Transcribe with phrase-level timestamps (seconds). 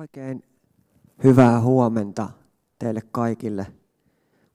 [0.00, 0.42] Oikein
[1.24, 2.30] hyvää huomenta
[2.78, 3.66] teille kaikille.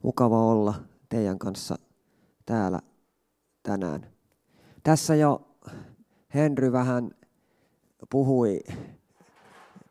[0.03, 0.73] Mukava olla
[1.09, 1.75] teidän kanssa
[2.45, 2.79] täällä
[3.63, 4.07] tänään.
[4.83, 5.57] Tässä jo
[6.33, 7.11] Henry vähän
[8.09, 8.59] puhui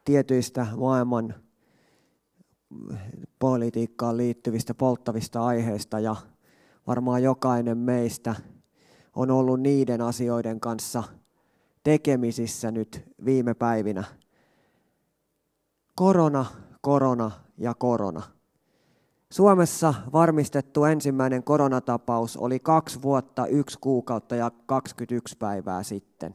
[0.05, 1.35] tietyistä maailman
[3.39, 6.17] politiikkaan liittyvistä polttavista aiheista ja
[6.87, 8.35] varmaan jokainen meistä
[9.17, 11.03] on ollut niiden asioiden kanssa
[11.83, 14.05] tekemisissä nyt viime päivinä–
[15.97, 16.45] Korona,
[16.81, 18.23] korona ja korona.
[19.31, 26.35] Suomessa varmistettu ensimmäinen koronatapaus oli kaksi vuotta, yksi kuukautta ja 21 päivää sitten.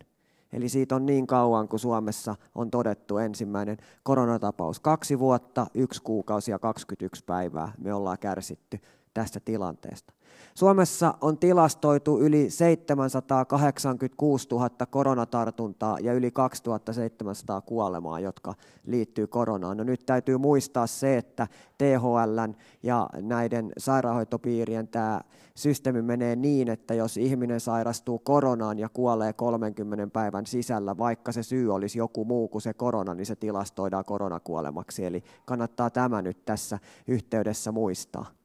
[0.53, 4.79] Eli siitä on niin kauan, kun Suomessa on todettu ensimmäinen koronatapaus.
[4.79, 8.79] Kaksi vuotta, yksi kuukausi ja 21 päivää me ollaan kärsitty
[9.13, 10.13] tästä tilanteesta.
[10.55, 18.53] Suomessa on tilastoitu yli 786 000 koronatartuntaa ja yli 2700 kuolemaa, jotka
[18.85, 19.77] liittyy koronaan.
[19.77, 22.39] No nyt täytyy muistaa se, että THL
[22.83, 25.21] ja näiden sairaanhoitopiirien tämä
[25.55, 31.43] systeemi menee niin, että jos ihminen sairastuu koronaan ja kuolee 30 päivän sisällä, vaikka se
[31.43, 35.05] syy olisi joku muu kuin se korona, niin se tilastoidaan koronakuolemaksi.
[35.05, 38.38] Eli kannattaa tämä nyt tässä yhteydessä muistaa.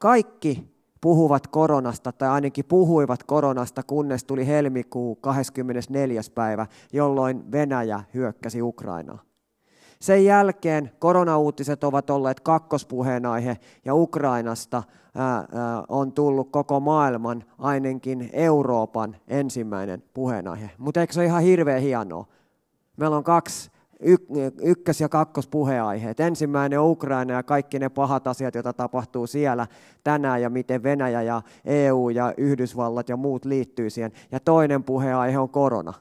[0.00, 6.20] Kaikki puhuvat koronasta, tai ainakin puhuivat koronasta, kunnes tuli helmikuu 24.
[6.34, 9.22] päivä, jolloin Venäjä hyökkäsi Ukrainaa.
[10.00, 14.82] Sen jälkeen koronauutiset ovat olleet kakkospuheenaihe ja Ukrainasta
[15.88, 20.70] on tullut koko maailman, ainakin Euroopan ensimmäinen puheenaihe.
[20.78, 22.26] Mutta eikö se ole ihan hirveän hienoa?
[22.96, 23.69] Meillä on kaksi
[24.62, 26.20] ykkös- ja kakkospuheaiheet.
[26.20, 29.66] Ensimmäinen on Ukraina ja kaikki ne pahat asiat, joita tapahtuu siellä
[30.04, 34.12] tänään ja miten Venäjä ja EU ja Yhdysvallat ja muut liittyy siihen.
[34.32, 35.92] Ja toinen puheaihe on korona.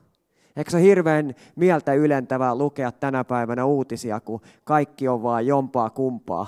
[0.56, 5.90] Eikö se ole hirveän mieltä ylentävää lukea tänä päivänä uutisia, kun kaikki on vaan jompaa
[5.90, 6.48] kumpaa?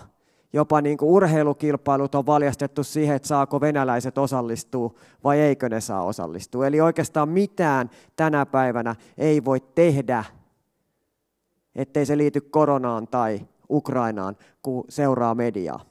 [0.53, 4.93] Jopa niin kuin urheilukilpailut on valjastettu siihen, että saako venäläiset osallistua
[5.23, 6.67] vai eikö ne saa osallistua.
[6.67, 10.23] Eli oikeastaan mitään tänä päivänä ei voi tehdä
[11.75, 15.85] ettei se liity koronaan tai Ukrainaan, kun seuraa mediaa.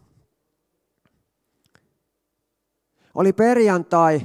[3.14, 4.20] Oli perjantai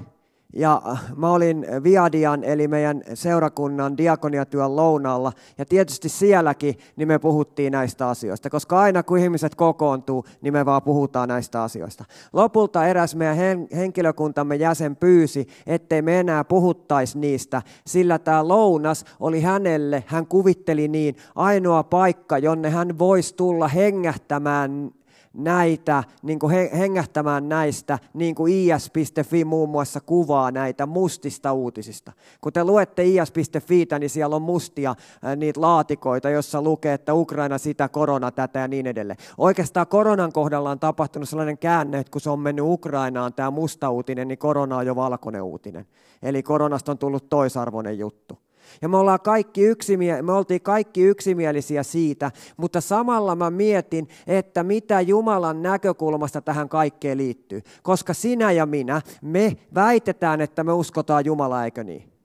[0.56, 0.82] ja
[1.16, 8.10] mä olin Viadian eli meidän seurakunnan diakoniatyön lounaalla ja tietysti sielläkin niin me puhuttiin näistä
[8.10, 12.06] asioista, koska aina kun ihmiset kokoontuu, niin me vaan puhutaan näistä asioista.
[12.34, 13.38] Lopulta eräs meidän
[13.76, 20.88] henkilökuntamme jäsen pyysi, ettei me enää puhuttaisi niistä, sillä tämä lounas oli hänelle, hän kuvitteli
[20.88, 24.92] niin, ainoa paikka, jonne hän voisi tulla hengähtämään
[25.38, 32.12] näitä, niin kuin hengähtämään näistä, niin kuin is.fi muun muassa kuvaa näitä mustista uutisista.
[32.42, 34.96] Kun te luette is.fi, niin siellä on mustia
[35.36, 39.18] niitä laatikoita, jossa lukee, että Ukraina sitä, korona tätä ja niin edelleen.
[39.38, 43.90] Oikeastaan koronan kohdalla on tapahtunut sellainen käänne, että kun se on mennyt Ukrainaan, tämä musta
[43.90, 45.86] uutinen, niin korona on jo valkoinen uutinen.
[46.24, 48.45] Eli koronasta on tullut toisarvoinen juttu.
[48.82, 54.64] Ja me, ollaan kaikki yksimie- me oltiin kaikki yksimielisiä siitä, mutta samalla mä mietin, että
[54.64, 57.62] mitä Jumalan näkökulmasta tähän kaikkeen liittyy.
[57.84, 62.16] Koska sinä ja minä, me väitetään, että me uskotaan Jumalaa, eikö niin?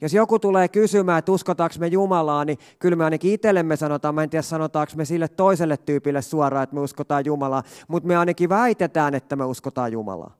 [0.00, 4.22] Jos joku tulee kysymään, että uskotaanko me Jumalaa, niin kyllä me ainakin itsellemme sanotaan, mä
[4.22, 8.48] en tiedä sanotaanko me sille toiselle tyypille suoraan, että me uskotaan Jumalaa, mutta me ainakin
[8.48, 10.37] väitetään, että me uskotaan Jumalaa.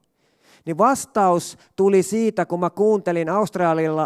[0.65, 3.27] Niin vastaus tuli siitä, kun mä kuuntelin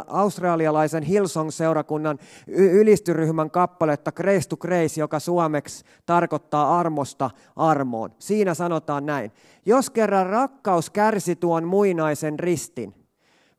[0.07, 8.11] australialaisen Hillsong-seurakunnan ylistyryhmän kappaletta Grace to Grace, joka suomeksi tarkoittaa armosta armoon.
[8.19, 9.31] Siinä sanotaan näin.
[9.65, 12.93] Jos kerran rakkaus kärsi tuon muinaisen ristin,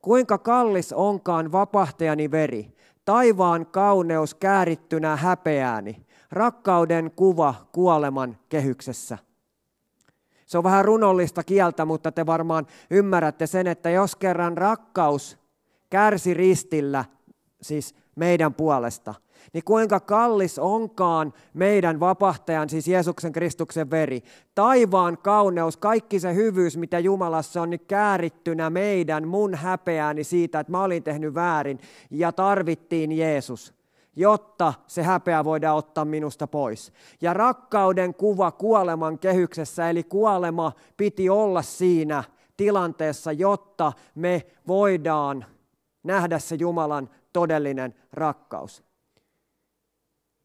[0.02, 2.74] kuinka kallis onkaan vapahtajani veri,
[3.04, 9.18] taivaan kauneus käärittynä häpeääni, rakkauden kuva kuoleman kehyksessä.
[10.46, 15.38] Se on vähän runollista kieltä, mutta te varmaan ymmärrätte sen, että jos kerran rakkaus
[15.90, 17.04] kärsi ristillä,
[17.62, 19.14] siis meidän puolesta,
[19.52, 24.22] niin kuinka kallis onkaan meidän vapahtajan, siis Jeesuksen Kristuksen veri.
[24.54, 30.70] Taivaan kauneus, kaikki se hyvyys, mitä Jumalassa on, niin käärittynä meidän, mun häpeääni siitä, että
[30.70, 31.78] mä olin tehnyt väärin
[32.10, 33.74] ja tarvittiin Jeesus
[34.16, 36.92] jotta se häpeä voidaan ottaa minusta pois.
[37.20, 42.24] Ja rakkauden kuva kuoleman kehyksessä, eli kuolema piti olla siinä
[42.56, 45.44] tilanteessa, jotta me voidaan
[46.02, 48.84] nähdä se Jumalan todellinen rakkaus.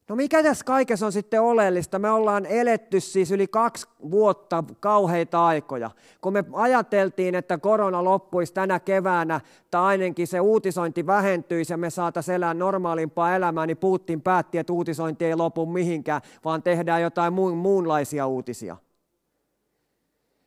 [0.10, 2.00] No mikä tässä kaikessa on sitten oleellista?
[2.00, 5.92] Me ollaan eletty siis yli kaksi vuotta kauheita aikoja.
[6.22, 9.42] Kun me ajateltiin, että korona loppuisi tänä keväänä,
[9.72, 14.74] tai ainakin se uutisointi vähentyisi ja me saataisiin elää normaalimpaa elämää, niin Putin päätti, että
[14.74, 18.78] uutisointi ei lopu mihinkään, vaan tehdään jotain muunlaisia uutisia.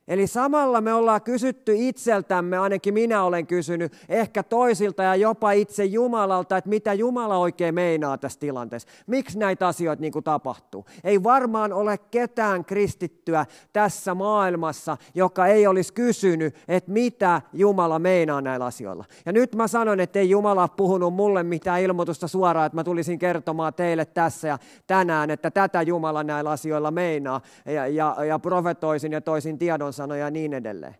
[0.08, 5.84] Eli samalla me ollaan kysytty itseltämme, ainakin minä olen kysynyt, ehkä toisilta ja jopa itse
[5.84, 8.88] Jumalalta, että mitä Jumala oikein meinaa tässä tilanteessa.
[9.06, 10.86] Miksi näitä asioita niin kuin tapahtuu?
[11.04, 18.40] Ei varmaan ole ketään kristittyä tässä maailmassa, joka ei olisi kysynyt, että mitä Jumala meinaa
[18.40, 19.04] näillä asioilla.
[19.26, 23.18] Ja nyt mä sanon, että ei Jumala puhunut mulle mitään ilmoitusta suoraan, että mä tulisin
[23.18, 27.40] kertomaan teille tässä ja tänään, että tätä Jumala näillä asioilla meinaa.
[27.66, 30.96] Ja, ja, ja profetoisin ja toisin tiedon sanoja ja niin edelleen.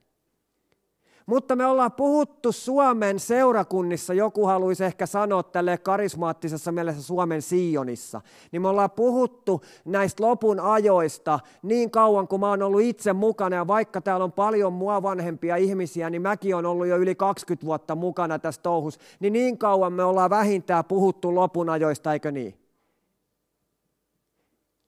[1.27, 8.21] Mutta me ollaan puhuttu Suomen seurakunnissa, joku haluaisi ehkä sanoa tälle karismaattisessa mielessä Suomen Sionissa,
[8.53, 13.56] niin me ollaan puhuttu näistä lopun ajoista niin kauan kuin mä oon ollut itse mukana,
[13.56, 17.67] ja vaikka täällä on paljon mua vanhempia ihmisiä, niin mäkin on ollut jo yli 20
[17.67, 22.62] vuotta mukana tässä touhussa, niin niin kauan me ollaan vähintään puhuttu lopun ajoista, eikö niin?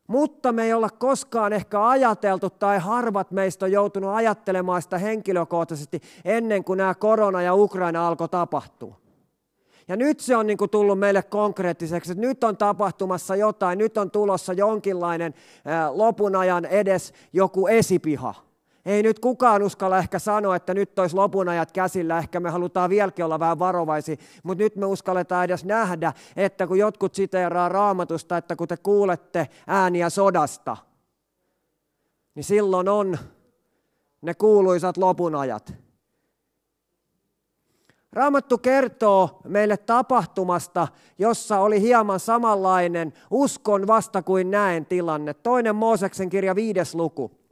[0.06, 6.00] Mutta me ei olla koskaan ehkä ajateltu tai harvat meistä on joutunut ajattelemaan sitä henkilökohtaisesti
[6.24, 8.96] ennen kuin nämä korona ja Ukraina alkoi tapahtua.
[9.88, 13.98] Ja nyt se on niin kuin tullut meille konkreettiseksi, että nyt on tapahtumassa jotain, nyt
[13.98, 15.34] on tulossa jonkinlainen
[15.92, 18.34] lopun ajan edes joku esipiha.
[18.86, 22.90] Ei nyt kukaan uskalla ehkä sanoa, että nyt olisi lopun ajat käsillä, ehkä me halutaan
[22.90, 28.36] vieläkin olla vähän varovaisia, mutta nyt me uskalletaan edes nähdä, että kun jotkut siteeraa raamatusta,
[28.36, 30.76] että kun te kuulette ääniä sodasta,
[32.34, 33.18] niin silloin on
[34.22, 35.74] ne kuuluisat lopun ajat.
[38.12, 40.88] Raamattu kertoo meille tapahtumasta,
[41.18, 45.34] jossa oli hieman samanlainen uskon vasta kuin näen tilanne.
[45.34, 47.43] Toinen Mooseksen kirja viides luku.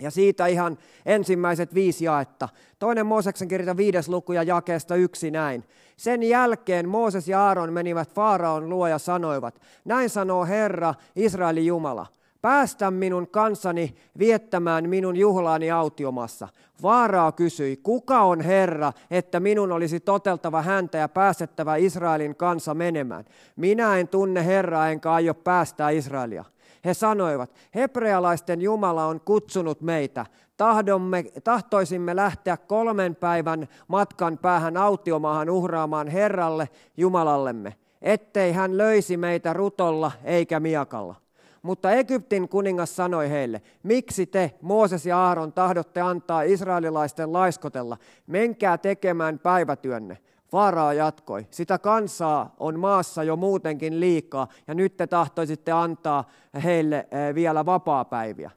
[0.00, 2.48] Ja siitä ihan ensimmäiset viisi jaetta.
[2.78, 5.64] Toinen Mooseksen kirja viides luku ja jakeesta yksi näin.
[5.96, 12.06] Sen jälkeen Mooses ja Aaron menivät Faaraon luo ja sanoivat, näin sanoo Herra, Israelin Jumala,
[12.42, 16.48] päästä minun kansani viettämään minun juhlaani autiomassa.
[16.82, 23.24] Vaaraa kysyi, kuka on Herra, että minun olisi toteltava häntä ja päästettävä Israelin kansa menemään.
[23.56, 26.44] Minä en tunne Herraa enkä aio päästää Israelia.
[26.84, 30.26] He sanoivat, hebrealaisten Jumala on kutsunut meitä.
[30.56, 39.52] Tahdomme, tahtoisimme lähteä kolmen päivän matkan päähän autiomaahan uhraamaan Herralle Jumalallemme, ettei hän löisi meitä
[39.52, 41.14] rutolla eikä miakalla.
[41.62, 47.96] Mutta Egyptin kuningas sanoi heille, miksi te, Mooses ja Aaron, tahdotte antaa israelilaisten laiskotella?
[48.26, 50.18] Menkää tekemään päivätyönne.
[50.52, 56.28] Vaaraa jatkoi, sitä kansaa on maassa jo muutenkin liikaa ja nyt te tahtoisitte antaa
[56.64, 58.50] heille eh, vielä vapaapäiviä.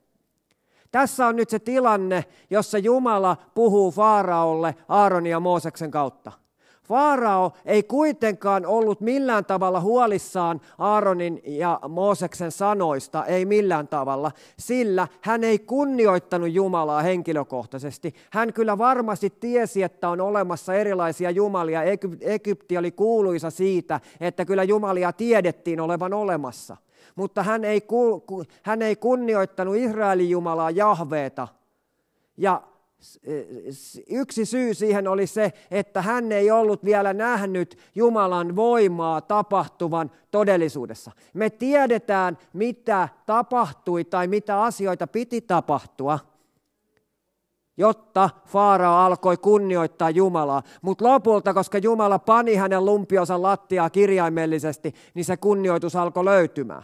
[0.92, 6.32] Tässä on nyt se tilanne, jossa Jumala puhuu Faaraolle Aaron ja Mooseksen kautta.
[6.84, 15.08] Faarao ei kuitenkaan ollut millään tavalla huolissaan Aaronin ja Mooseksen sanoista, ei millään tavalla, sillä
[15.22, 18.16] hän ei kunnioittanut Jumalaa henkilökohtaisesti.
[18.32, 21.82] Hän kyllä varmasti tiesi, että on olemassa erilaisia jumalia.
[22.22, 26.78] Egypti oli kuuluisa siitä, että kyllä jumalia tiedettiin olevan olemassa.
[27.16, 27.82] Mutta hän ei,
[28.64, 31.48] hän ei kunnioittanut Israelin Jumalaa Jahveeta.
[32.38, 32.62] Ja
[34.10, 41.12] Yksi syy siihen oli se, että hän ei ollut vielä nähnyt Jumalan voimaa tapahtuvan todellisuudessa.
[41.34, 46.20] Me tiedetään, mitä tapahtui tai mitä asioita piti tapahtua,
[47.78, 50.64] jotta Faarao alkoi kunnioittaa Jumalaa.
[50.82, 56.84] Mutta lopulta, koska Jumala pani hänen lumpionsa lattiaa kirjaimellisesti, niin se kunnioitus alkoi löytymään.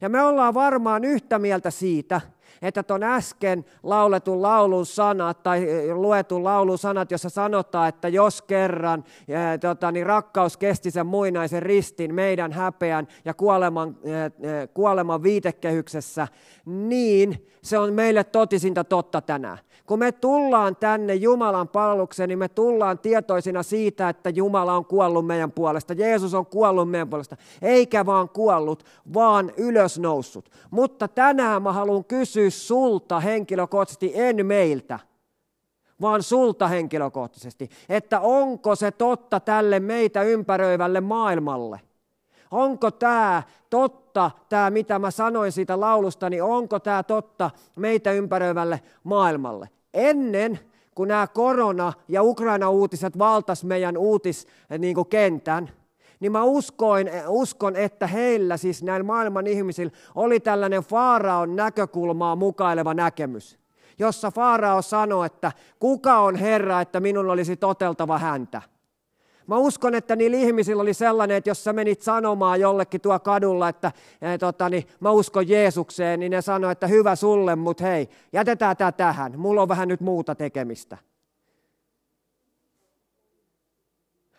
[0.00, 2.20] Ja me ollaan varmaan yhtä mieltä siitä,
[2.62, 9.04] että tuon äsken lauletun laulun sanat tai luetun laulun sanat, jossa sanotaan, että jos kerran
[9.28, 13.96] ja, tota, niin rakkaus kesti sen muinaisen ristin, meidän häpeän ja kuoleman,
[14.74, 16.28] kuoleman viitekehyksessä,
[16.66, 19.58] niin se on meille totisinta totta tänään.
[19.86, 25.26] Kun me tullaan tänne Jumalan palvelukseen, niin me tullaan tietoisina siitä, että Jumala on kuollut
[25.26, 25.94] meidän puolesta.
[25.94, 27.36] Jeesus on kuollut meidän puolesta.
[27.62, 30.50] Eikä vaan kuollut, vaan ylösnoussut.
[30.70, 34.98] Mutta tänään mä haluan kysyä sulta henkilökohtaisesti, en meiltä
[36.00, 41.80] vaan sulta henkilökohtaisesti, että onko se totta tälle meitä ympäröivälle maailmalle?
[42.50, 48.80] Onko tämä totta, tämä mitä mä sanoin siitä laulusta, niin onko tämä totta meitä ympäröivälle
[49.04, 49.68] maailmalle?
[49.94, 50.60] Ennen
[50.94, 55.79] kuin nämä korona- ja Ukraina-uutiset valtas meidän uutiskentän, niin
[56.20, 62.94] niin mä uskoin, uskon, että heillä, siis näillä maailman ihmisillä, oli tällainen Faaraon näkökulmaa mukaileva
[62.94, 63.58] näkemys,
[63.98, 68.62] jossa Faarao sanoi, että kuka on Herra, että minun olisi toteltava häntä.
[69.46, 73.68] Mä uskon, että niillä ihmisillä oli sellainen, että jos sä menit sanomaan jollekin tuo kadulla,
[73.68, 78.08] että e, tota, niin, mä uskon Jeesukseen, niin ne sanoi, että hyvä sulle, mutta hei,
[78.32, 79.38] jätetään tämä tähän.
[79.38, 80.98] Mulla on vähän nyt muuta tekemistä.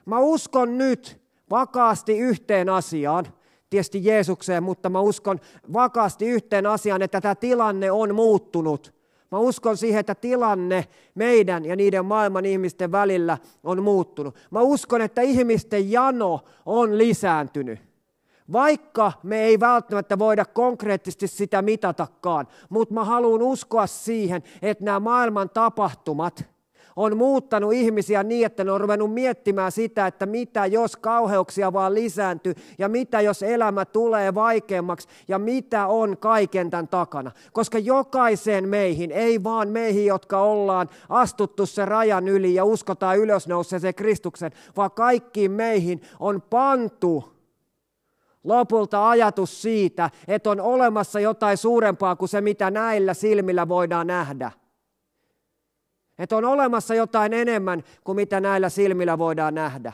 [0.06, 1.21] Mä uskon nyt
[1.52, 3.26] vakaasti yhteen asiaan,
[3.70, 5.40] tietysti Jeesukseen, mutta mä uskon
[5.74, 8.94] vakaasti yhteen asiaan, että tämä tilanne on muuttunut.
[9.32, 14.36] Mä uskon siihen, että tilanne meidän ja niiden maailman ihmisten välillä on muuttunut.
[14.52, 17.80] Mä uskon, että ihmisten jano on lisääntynyt.
[18.52, 25.00] Vaikka me ei välttämättä voida konkreettisesti sitä mitatakaan, mutta mä haluan uskoa siihen, että nämä
[25.00, 26.46] maailman tapahtumat–
[26.96, 31.94] on muuttanut ihmisiä niin, että ne on ruvennut miettimään sitä, että mitä jos kauheuksia vaan
[31.94, 37.32] lisääntyy ja mitä jos elämä tulee vaikeammaksi ja mitä on kaiken tämän takana.
[37.54, 43.96] Koska jokaiseen meihin, ei vaan meihin, jotka ollaan astuttu se rajan yli ja uskotaan ylösnouseeseen
[43.96, 47.32] Kristuksen, vaan kaikkiin meihin on pantu
[48.44, 54.52] lopulta ajatus siitä, että on olemassa jotain suurempaa kuin se, mitä näillä silmillä voidaan nähdä.
[56.22, 59.94] Että on olemassa jotain enemmän kuin mitä näillä silmillä voidaan nähdä.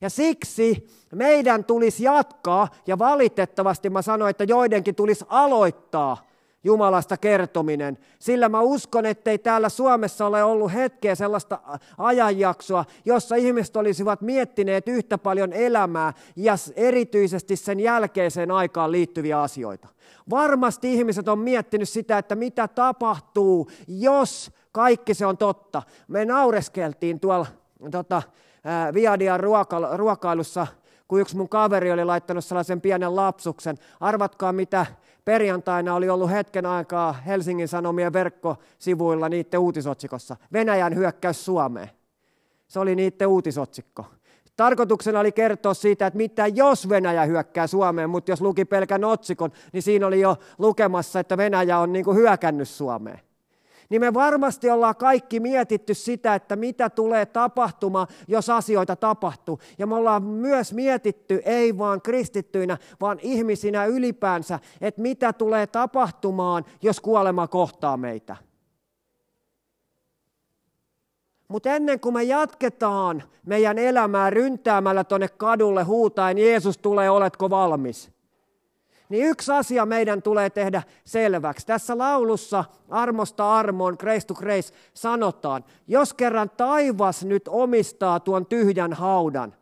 [0.00, 6.30] Ja siksi meidän tulisi jatkaa, ja valitettavasti mä sanoin, että joidenkin tulisi aloittaa
[6.64, 7.98] Jumalasta kertominen.
[8.18, 11.58] Sillä mä uskon, ettei täällä Suomessa ole ollut hetkeä sellaista
[11.98, 19.88] ajanjaksoa, jossa ihmiset olisivat miettineet yhtä paljon elämää ja erityisesti sen jälkeiseen aikaan liittyviä asioita.
[20.30, 25.82] Varmasti ihmiset on miettinyt sitä, että mitä tapahtuu, jos kaikki se on totta.
[26.08, 27.46] Me naureskeltiin tuolla
[27.90, 28.22] tota,
[28.94, 29.40] Viadian
[29.96, 30.66] ruokailussa,
[31.08, 33.76] kun yksi mun kaveri oli laittanut sellaisen pienen lapsuksen.
[34.00, 34.86] Arvatkaa, mitä
[35.24, 40.36] perjantaina oli ollut hetken aikaa Helsingin Sanomien verkkosivuilla niiden uutisotsikossa.
[40.52, 41.90] Venäjän hyökkäys Suomeen.
[42.68, 44.04] Se oli niiden uutisotsikko.
[44.56, 49.52] Tarkoituksena oli kertoa siitä, että mitä jos Venäjä hyökkää Suomeen, mutta jos luki pelkän otsikon,
[49.72, 53.20] niin siinä oli jo lukemassa, että Venäjä on niin kuin hyökännyt Suomeen
[53.90, 59.60] niin me varmasti ollaan kaikki mietitty sitä, että mitä tulee tapahtumaan, jos asioita tapahtuu.
[59.78, 66.64] Ja me ollaan myös mietitty, ei vaan kristittyinä, vaan ihmisinä ylipäänsä, että mitä tulee tapahtumaan,
[66.82, 68.36] jos kuolema kohtaa meitä.
[71.48, 78.19] Mutta ennen kuin me jatketaan meidän elämää ryntäämällä tuonne kadulle huutaen, Jeesus tulee, oletko valmis?
[79.10, 81.66] Niin yksi asia meidän tulee tehdä selväksi.
[81.66, 88.92] Tässä laulussa Armosta armoon, Grace to Grace sanotaan, jos kerran taivas nyt omistaa tuon tyhjän
[88.92, 89.54] haudan,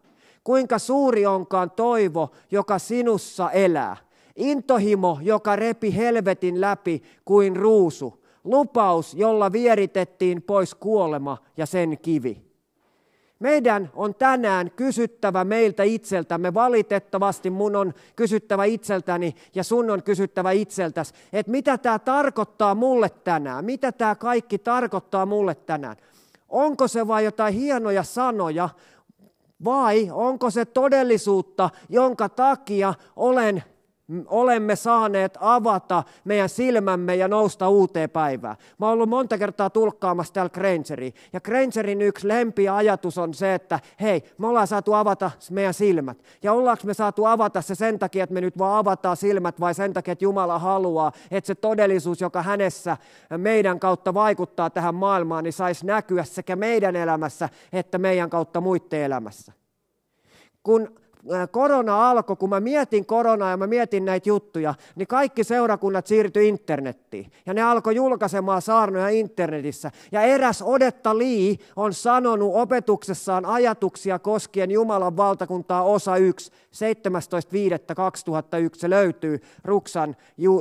[0.45, 3.97] kuinka suuri onkaan toivo, joka sinussa elää.
[4.37, 8.25] Intohimo, joka repi helvetin läpi kuin ruusu.
[8.45, 12.48] Lupaus, jolla vieritettiin pois kuolema ja sen kivi.
[13.39, 20.51] Meidän on tänään kysyttävä meiltä itseltämme, valitettavasti mun on kysyttävä itseltäni ja sun on kysyttävä
[20.51, 25.97] itseltäsi, että mitä tämä tarkoittaa mulle tänään, mitä tämä kaikki tarkoittaa mulle tänään.
[26.49, 28.69] Onko se vain jotain hienoja sanoja
[29.65, 33.65] vai onko se todellisuutta, jonka takia olen
[34.27, 38.57] olemme saaneet avata meidän silmämme ja nousta uuteen päivään.
[38.79, 41.11] Mä oon ollut monta kertaa tulkkaamassa täällä Grangeria.
[41.33, 42.29] Ja Grangerin yksi
[42.73, 46.19] ajatus on se, että hei, me ollaan saatu avata meidän silmät.
[46.43, 49.75] Ja ollaanko me saatu avata se sen takia, että me nyt vaan avataan silmät vai
[49.75, 52.97] sen takia, että Jumala haluaa, että se todellisuus, joka hänessä
[53.37, 59.01] meidän kautta vaikuttaa tähän maailmaan, niin saisi näkyä sekä meidän elämässä että meidän kautta muiden
[59.01, 59.53] elämässä.
[60.63, 61.01] Kun
[61.51, 66.49] korona alkoi, kun mä mietin koronaa ja mä mietin näitä juttuja, niin kaikki seurakunnat siirtyi
[66.49, 67.33] internettiin.
[67.47, 69.91] Ja ne alkoi julkaisemaan saarnoja internetissä.
[70.13, 76.55] Ja eräs Odetta Lee on sanonut opetuksessaan ajatuksia koskien Jumalan valtakuntaa osa 1, 17.5.2001.
[78.77, 80.17] Se löytyy Ruksan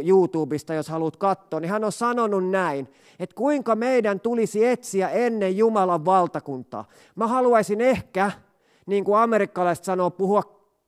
[0.07, 1.59] YouTubesta, jos haluat katsoa.
[1.59, 2.87] Niin hän on sanonut näin,
[3.19, 6.85] että kuinka meidän tulisi etsiä ennen Jumalan valtakuntaa.
[7.15, 8.31] Mä haluaisin ehkä
[8.87, 10.43] niin kuin amerikkalaiset sanoo, puhua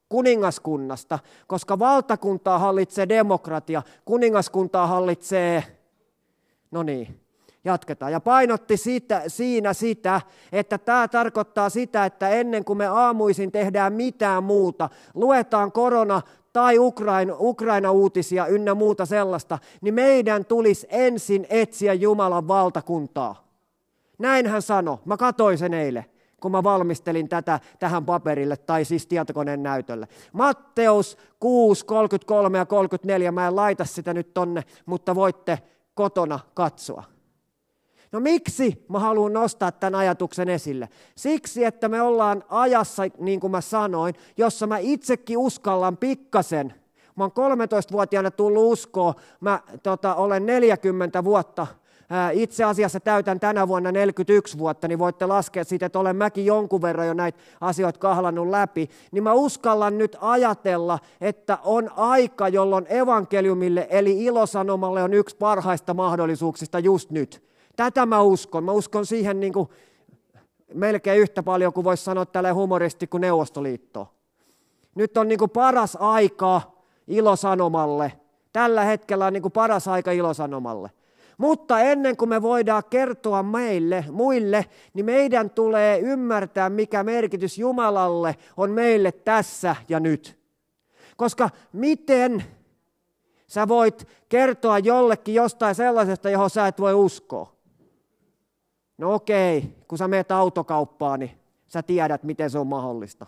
[0.10, 5.64] kuningaskunnasta, koska valtakuntaa hallitsee demokratia, kuningaskuntaa hallitsee,
[6.72, 7.20] no niin,
[7.64, 8.12] jatketaan.
[8.12, 13.94] Ja painotti sitä, siinä sitä, että tämä tarkoittaa sitä, että ennen kuin me aamuisin tehdään
[13.94, 16.22] mitään muuta, luetaan korona
[16.54, 23.50] tai Ukraina, Ukraina-uutisia ynnä muuta sellaista, niin meidän tulisi ensin etsiä Jumalan valtakuntaa.
[24.18, 24.98] Näin hän sanoi.
[25.06, 26.06] Mä katoin sen eilen.
[26.40, 30.08] Kun mä valmistelin tätä tähän paperille tai siis tietokoneen näytölle.
[30.34, 35.60] Matteus 6, 33 ja 34, mä en laita sitä nyt tonne, mutta voitte
[35.94, 37.04] kotona katsoa.
[38.12, 40.90] No miksi mä haluan nostaa tämän ajatuksen esille?
[41.16, 46.74] Siksi, että me ollaan ajassa, niin kuin mä sanoin, jossa mä itsekin uskallan pikkasen.
[47.16, 51.68] Mä oon 13-vuotiaana tullut uskoa, mä tota, olen 40 vuotta
[52.34, 56.82] itse asiassa täytän tänä vuonna 41 vuotta, niin voitte laskea siitä, että olen mäkin jonkun
[56.82, 62.86] verran jo näitä asioita kahlannut läpi, niin mä uskallan nyt ajatella, että on aika, jolloin
[62.90, 67.44] evankeliumille eli ilosanomalle on yksi parhaista mahdollisuuksista just nyt.
[67.76, 68.64] Tätä mä uskon.
[68.64, 69.70] Mä uskon siihen niin kuin
[70.74, 74.14] melkein yhtä paljon kuin voisi sanoa tälle humoristi kuin Neuvostoliitto.
[74.96, 76.62] Nyt on niin kuin paras aika
[77.08, 78.14] ilosanomalle.
[78.54, 80.92] Tällä hetkellä on niin kuin paras aika ilosanomalle.
[81.40, 88.36] Mutta ennen kuin me voidaan kertoa meille, muille, niin meidän tulee ymmärtää, mikä merkitys Jumalalle
[88.58, 90.40] on meille tässä ja nyt.
[91.18, 92.44] Koska miten
[93.48, 97.54] sä voit kertoa jollekin jostain sellaisesta, johon sä et voi uskoa?
[98.98, 101.32] No okei, kun sä meet autokauppaan, niin
[101.68, 103.26] sä tiedät, miten se on mahdollista.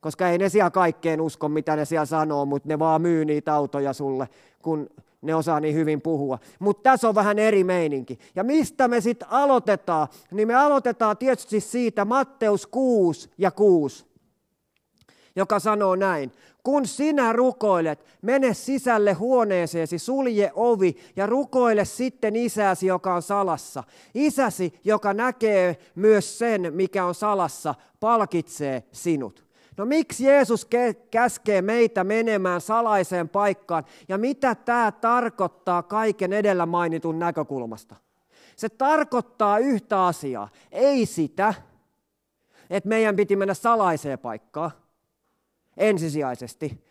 [0.00, 3.54] Koska ei ne siellä kaikkeen usko, mitä ne siellä sanoo, mutta ne vaan myy niitä
[3.54, 4.28] autoja sulle,
[4.62, 4.90] kun
[5.22, 6.38] ne osaa niin hyvin puhua.
[6.58, 8.18] Mutta tässä on vähän eri meininki.
[8.34, 10.08] Ja mistä me sitten aloitetaan?
[10.30, 14.06] Niin me aloitetaan tietysti siitä Matteus 6 ja 6,
[15.36, 16.32] joka sanoo näin.
[16.62, 23.84] Kun sinä rukoilet, mene sisälle huoneeseesi, sulje ovi ja rukoile sitten isäsi, joka on salassa.
[24.14, 29.51] Isäsi, joka näkee myös sen, mikä on salassa, palkitsee sinut.
[29.76, 30.68] No miksi Jeesus
[31.10, 37.96] käskee meitä menemään salaiseen paikkaan ja mitä tämä tarkoittaa kaiken edellä mainitun näkökulmasta?
[38.56, 41.54] Se tarkoittaa yhtä asiaa, ei sitä,
[42.70, 44.70] että meidän piti mennä salaiseen paikkaan
[45.76, 46.84] ensisijaisesti,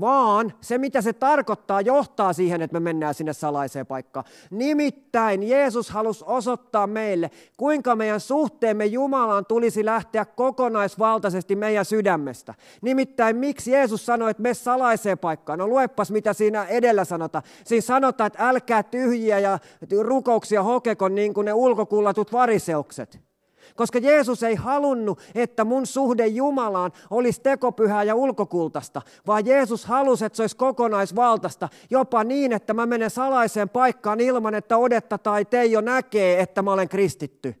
[0.00, 4.26] vaan se, mitä se tarkoittaa, johtaa siihen, että me mennään sinne salaiseen paikkaan.
[4.50, 12.54] Nimittäin Jeesus halusi osoittaa meille, kuinka meidän suhteemme Jumalaan tulisi lähteä kokonaisvaltaisesti meidän sydämestä.
[12.82, 15.58] Nimittäin miksi Jeesus sanoi, että me salaiseen paikkaan?
[15.58, 17.44] No luepas, mitä siinä edellä sanotaan.
[17.64, 19.58] Siinä sanotaan, että älkää tyhjiä ja
[20.02, 23.31] rukouksia hokeko niin kuin ne ulkokullatut variseukset.
[23.76, 30.24] Koska Jeesus ei halunnut, että mun suhde Jumalaan olisi tekopyhää ja ulkokultaista, vaan Jeesus halusi,
[30.24, 35.44] että se olisi kokonaisvaltaista, jopa niin, että mä menen salaiseen paikkaan ilman, että Odetta tai
[35.44, 37.54] Teijo näkee, että mä olen kristitty.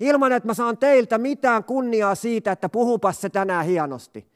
[0.00, 4.26] Ilman, että mä saan teiltä mitään kunniaa siitä, että puhupas se tänään hienosti.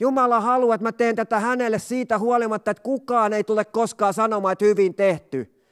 [0.00, 4.52] Jumala haluaa, että mä teen tätä hänelle siitä huolimatta, että kukaan ei tule koskaan sanomaan,
[4.52, 5.63] että hyvin tehty.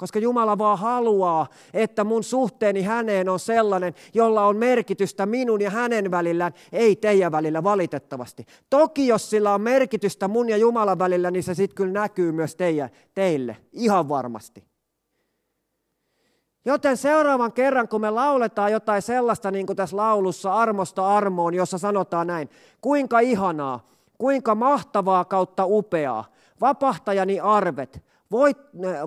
[0.00, 5.70] Koska Jumala vaan haluaa, että mun suhteeni häneen on sellainen, jolla on merkitystä minun ja
[5.70, 8.46] hänen välillä, ei teidän välillä valitettavasti.
[8.70, 12.56] Toki jos sillä on merkitystä mun ja Jumalan välillä, niin se sitten kyllä näkyy myös
[12.56, 14.64] teille, teille, ihan varmasti.
[16.64, 21.78] Joten seuraavan kerran, kun me lauletaan jotain sellaista, niin kuin tässä laulussa Armosta armoon, jossa
[21.78, 23.86] sanotaan näin, kuinka ihanaa,
[24.18, 26.24] kuinka mahtavaa kautta upeaa,
[26.60, 28.58] vapahtajani arvet, Voit,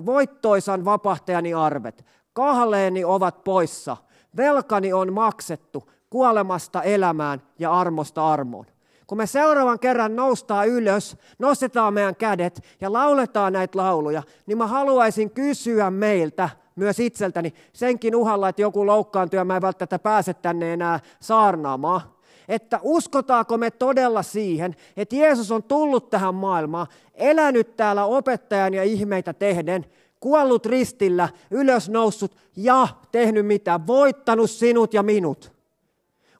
[0.06, 3.96] voittoisan vapahtajani arvet, kahleeni ovat poissa,
[4.36, 8.66] velkani on maksettu kuolemasta elämään ja armosta armoon.
[9.06, 14.66] Kun me seuraavan kerran noustaan ylös, nostetaan meidän kädet ja lauletaan näitä lauluja, niin mä
[14.66, 20.34] haluaisin kysyä meiltä, myös itseltäni, senkin uhalla, että joku loukkaantuu ja mä en välttämättä pääse
[20.34, 22.00] tänne enää saarnaamaan
[22.48, 28.82] että uskotaanko me todella siihen, että Jeesus on tullut tähän maailmaan, elänyt täällä opettajan ja
[28.82, 29.86] ihmeitä tehden,
[30.20, 33.80] kuollut ristillä, ylös noussut ja tehnyt mitä?
[33.86, 35.52] Voittanut sinut ja minut.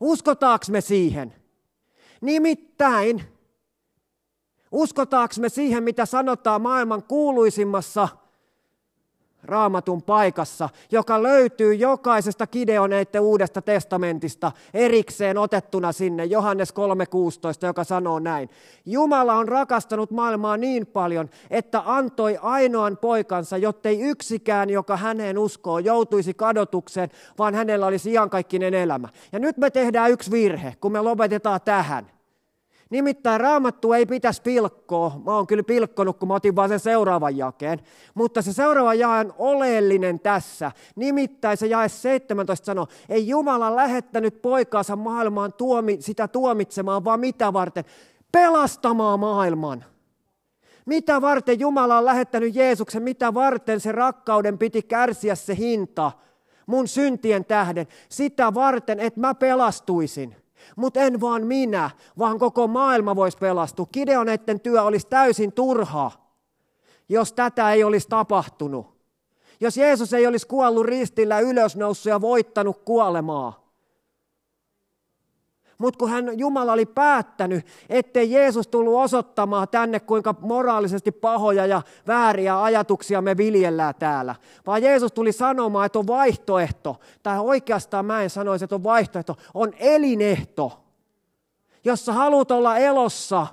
[0.00, 1.34] Uskotaanko me siihen?
[2.20, 3.22] Nimittäin,
[4.72, 8.08] uskotaanko me siihen, mitä sanotaan maailman kuuluisimmassa
[9.44, 18.18] raamatun paikassa, joka löytyy jokaisesta Kideoneiden uudesta testamentista erikseen otettuna sinne, Johannes 3.16, joka sanoo
[18.18, 18.50] näin.
[18.86, 25.78] Jumala on rakastanut maailmaa niin paljon, että antoi ainoan poikansa, jottei yksikään, joka häneen uskoo,
[25.78, 29.08] joutuisi kadotukseen, vaan hänellä olisi iankaikkinen elämä.
[29.32, 32.14] Ja nyt me tehdään yksi virhe, kun me lopetetaan tähän.
[32.94, 35.20] Nimittäin raamattu ei pitäisi pilkkoa.
[35.24, 37.80] Mä oon kyllä pilkkonut, kun mä otin vaan sen seuraavan jakeen.
[38.14, 40.72] Mutta se seuraava jae on oleellinen tässä.
[40.96, 47.52] Nimittäin se jae 17 sanoo, ei Jumala lähettänyt poikaansa maailmaan tuomi, sitä tuomitsemaan, vaan mitä
[47.52, 47.84] varten?
[48.32, 49.84] Pelastamaan maailman.
[50.86, 53.02] Mitä varten Jumala on lähettänyt Jeesuksen?
[53.02, 56.12] Mitä varten se rakkauden piti kärsiä se hinta?
[56.66, 60.43] mun syntien tähden, sitä varten, että mä pelastuisin.
[60.76, 63.86] Mutta en vaan minä, vaan koko maailma voisi pelastua.
[63.92, 66.38] Kideoneiden työ olisi täysin turhaa,
[67.08, 68.94] jos tätä ei olisi tapahtunut.
[69.60, 73.63] Jos Jeesus ei olisi kuollut ristillä ylösnoussut ja voittanut kuolemaa.
[75.78, 81.82] Mutta kun hän, Jumala oli päättänyt, ettei Jeesus tullut osoittamaan tänne, kuinka moraalisesti pahoja ja
[82.06, 84.34] vääriä ajatuksia me viljellään täällä,
[84.66, 89.36] vaan Jeesus tuli sanomaan, että on vaihtoehto, tai oikeastaan mä en sanoisi, että on vaihtoehto,
[89.54, 90.80] on elinehto.
[91.84, 93.46] Jos sä haluat olla elossa,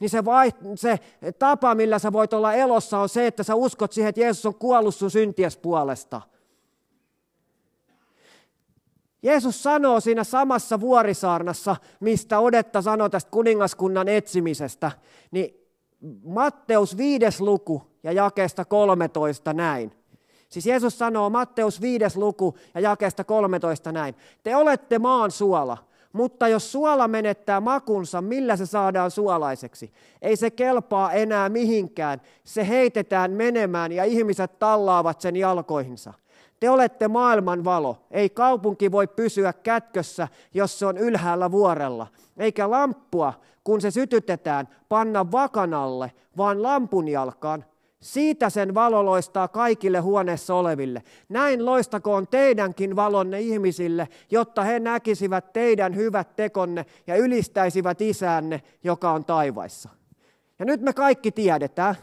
[0.00, 0.98] niin se, vai, se
[1.38, 4.54] tapa, millä sä voit olla elossa, on se, että sä uskot siihen, että Jeesus on
[4.54, 6.22] kuollut sun synties puolesta.
[9.22, 14.90] Jeesus sanoo siinä samassa vuorisaarnassa, mistä Odetta sanoi tästä kuningaskunnan etsimisestä,
[15.30, 15.54] niin
[16.24, 19.92] Matteus viides luku ja jakeesta 13 näin.
[20.48, 24.14] Siis Jeesus sanoo Matteus viides luku ja jakeesta 13 näin.
[24.42, 25.78] Te olette maan suola,
[26.12, 29.92] mutta jos suola menettää makunsa, millä se saadaan suolaiseksi?
[30.22, 32.20] Ei se kelpaa enää mihinkään.
[32.44, 36.12] Se heitetään menemään ja ihmiset tallaavat sen jalkoihinsa.
[36.60, 38.06] Te olette maailman valo.
[38.10, 42.06] Ei kaupunki voi pysyä kätkössä, jos se on ylhäällä vuorella.
[42.36, 43.32] Eikä lamppua,
[43.64, 47.64] kun se sytytetään, panna vakanalle, vaan lampun jalkaan.
[48.00, 51.02] Siitä sen valo loistaa kaikille huoneessa oleville.
[51.28, 59.10] Näin loistakoon teidänkin valonne ihmisille, jotta he näkisivät teidän hyvät tekonne ja ylistäisivät isänne, joka
[59.10, 59.88] on taivaissa.
[60.58, 61.94] Ja nyt me kaikki tiedetään,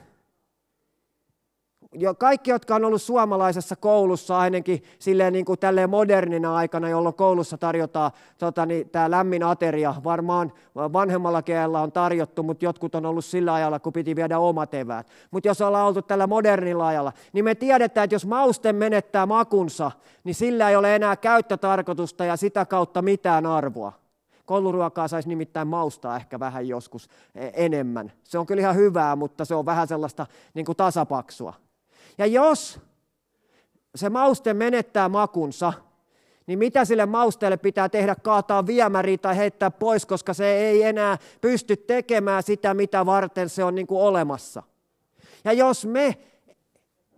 [1.96, 7.16] jo kaikki, jotka on ollut suomalaisessa koulussa ainakin silleen niin kuin tälleen modernina aikana, jolloin
[7.16, 13.06] koulussa tarjotaan tota, niin, tämä lämmin ateria, varmaan vanhemmalla kielellä on tarjottu, mutta jotkut on
[13.06, 15.08] ollut sillä ajalla, kun piti viedä omat eväät.
[15.32, 19.92] Mutta jos ollaan oltu tällä modernilla ajalla, niin me tiedetään, että jos mauste menettää makunsa,
[20.24, 23.94] niin sillä ei ole enää käyttötarkoitusta ja sitä kautta mitään arvoa.
[24.46, 28.12] Kouluruokaa saisi nimittäin maustaa ehkä vähän joskus e, enemmän.
[28.24, 31.54] Se on kyllä ihan hyvää, mutta se on vähän sellaista niin kuin tasapaksua.
[32.18, 32.80] Ja jos
[33.96, 35.74] se mauste menettää makunsa,
[36.48, 41.18] niin mitä sille mausteelle pitää tehdä, kaataa viemäri tai heittää pois, koska se ei enää
[41.42, 44.64] pysty tekemään sitä, mitä varten se on niin kuin olemassa.
[45.44, 46.18] Ja jos me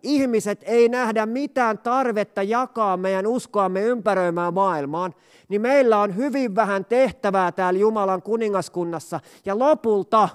[0.03, 5.15] ihmiset ei nähdä mitään tarvetta jakaa meidän uskoamme ympäröimään maailmaan,
[5.49, 9.19] niin meillä on hyvin vähän tehtävää täällä Jumalan kuningaskunnassa.
[9.45, 10.29] Ja lopulta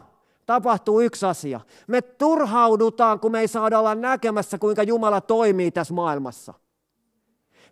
[0.52, 1.60] tapahtuu yksi asia.
[1.86, 6.54] Me turhaudutaan, kun me ei saada olla näkemässä, kuinka Jumala toimii tässä maailmassa.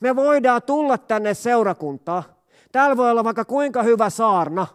[0.00, 2.22] Me voidaan tulla tänne seurakuntaan.
[2.72, 4.66] Täällä voi olla vaikka kuinka hyvä saarna.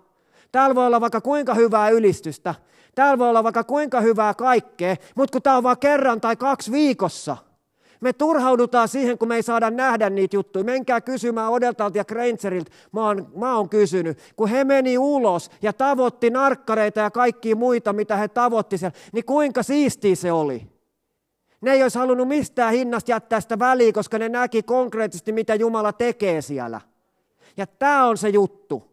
[0.52, 2.56] Täällä voi olla vaikka kuinka hyvää ylistystä.
[2.96, 6.72] Täällä voi olla vaikka kuinka hyvää kaikkea, mutta kun tämä on vain kerran tai kaksi
[6.72, 7.38] viikossa–
[8.06, 10.66] me turhaudutaan siihen, kun me ei saada nähdä niitä juttuja.
[10.66, 12.72] Menkää kysymään Odeltalta ja Grangerilta.
[12.92, 14.18] Mä oon, mä oon kysynyt.
[14.36, 19.26] Kun he meni ulos ja tavoitti narkkareita ja kaikkia muita, mitä he tavoitti siellä, niin
[19.26, 20.68] kuinka siistiä se oli?
[21.62, 25.94] Ne ei olisi halunnut mistään hinnasta jättää sitä väliä, koska ne näki konkreettisesti, mitä Jumala
[25.94, 26.82] tekee siellä.
[27.58, 28.84] Ja tämä on se juttu.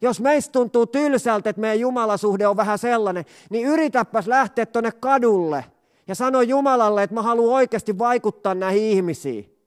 [0.00, 5.64] Jos meistä tuntuu tylsältä, että meidän Jumalasuhde on vähän sellainen, niin yritäpäs lähteä tuonne kadulle–
[6.08, 9.58] ja sanoi Jumalalle, että mä haluan oikeasti vaikuttaa näihin ihmisiin,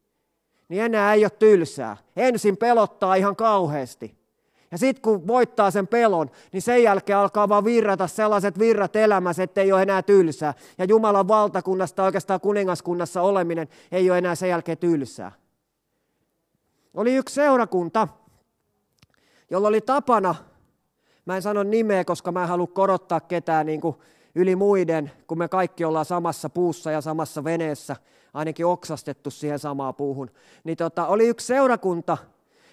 [0.69, 1.97] niin enää ei ole tylsää.
[2.15, 4.17] Ensin pelottaa ihan kauheasti.
[4.71, 9.43] Ja sitten kun voittaa sen pelon, niin sen jälkeen alkaa vaan virrata sellaiset virrat elämässä,
[9.43, 10.53] että ei ole enää tylsää.
[10.77, 15.31] Ja Jumalan valtakunnasta, oikeastaan kuningaskunnassa oleminen, ei ole enää sen jälkeen tylsää.
[16.93, 18.07] Oli yksi seurakunta,
[19.49, 20.35] jolla oli tapana,
[21.25, 23.95] mä en sano nimeä, koska mä en halua korottaa ketään niin kuin
[24.37, 27.95] yli muiden, kun me kaikki ollaan samassa puussa ja samassa veneessä,
[28.33, 30.31] ainakin oksastettu siihen samaan puuhun,
[30.63, 32.17] niin tota, oli yksi seurakunta,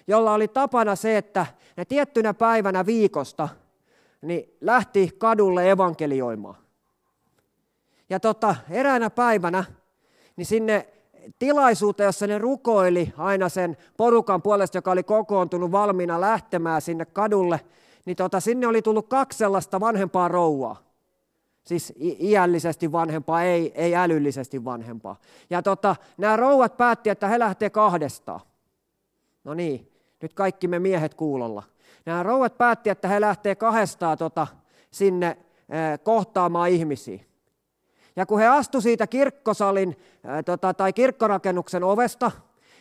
[0.07, 1.45] jolla oli tapana se, että
[1.77, 3.49] ne tiettynä päivänä viikosta
[4.21, 6.55] niin lähti kadulle evankelioimaan.
[8.09, 9.63] Ja tota, eräänä päivänä
[10.35, 10.87] niin sinne
[11.39, 17.61] tilaisuuteen, jossa ne rukoili aina sen porukan puolesta, joka oli kokoontunut valmiina lähtemään sinne kadulle,
[18.05, 20.85] niin tota, sinne oli tullut kaksi sellaista vanhempaa rouvaa
[21.65, 25.15] siis iällisesti vanhempaa, ei, ei älyllisesti vanhempaa.
[25.49, 28.39] Ja tota, nämä rouvat päätti, että he lähtee kahdestaan.
[29.43, 31.63] No niin, nyt kaikki me miehet kuulolla.
[32.05, 34.47] Nämä rouvat päätti, että he lähtee kahdestaan tota,
[34.91, 37.19] sinne eh, kohtaamaan ihmisiä.
[38.15, 42.31] Ja kun he astu siitä kirkkosalin eh, tota, tai kirkkorakennuksen ovesta,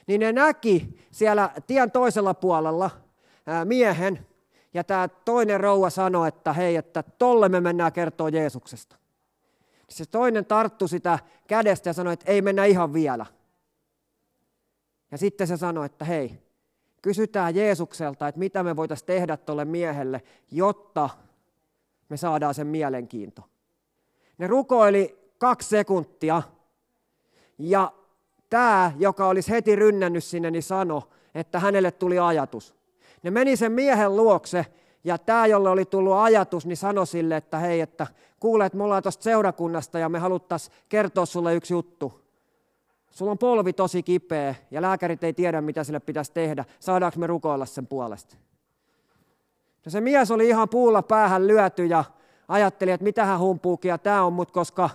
[0.07, 2.91] niin ne näki siellä tien toisella puolella
[3.47, 4.27] eh, miehen,
[4.75, 8.97] ja tämä toinen rouva sanoi, että hei, että tolle me mennään kertoa Jeesuksesta.
[9.89, 13.27] Se toinen tarttu sitä kädestä ja sanoi, että ei mennä ihan vielä.
[15.11, 16.43] Ja sitten se sanoi, että hei,
[17.03, 21.11] kysytään Jeesukselta, että mitä me voitaisiin tehdä tuolle miehelle, jotta
[22.09, 23.43] me saadaan sen mielenkiinto.
[24.39, 26.43] Ne rukoili kaksi sekuntia
[27.59, 27.93] ja
[28.51, 31.03] tämä, joka olisi heti rynnännyt sinne, niin sanoi,
[31.35, 32.84] että hänelle tuli ajatus.
[33.25, 34.67] Ne meni sen miehen luokse
[35.05, 38.07] ja tämä, jolle oli tullut ajatus, niin sanoi sille, että hei, että
[38.41, 42.21] kuule, että me ollaan tuosta seurakunnasta ja me haluttaisiin kertoa sulle yksi juttu.
[43.11, 46.65] Sulla on polvi tosi kipeä ja lääkärit ei tiedä, mitä sille pitäisi tehdä.
[46.81, 48.37] Saadaanko me rukoilla sen puolesta?
[49.85, 52.05] No se mies oli ihan puulla päähän lyöty ja
[52.49, 54.91] ajatteli, että mitä hän humpuukia tämä on, mutta koska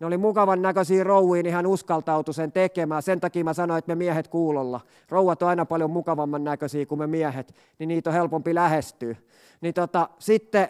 [0.00, 3.02] ne oli mukavan näköisiä rouviin, niin hän uskaltautui sen tekemään.
[3.02, 4.80] Sen takia mä sanoin, että me miehet kuulolla.
[5.08, 9.16] Rouvat on aina paljon mukavamman näköisiä kuin me miehet, niin niitä on helpompi lähestyä.
[9.60, 10.68] Niin tota, sitten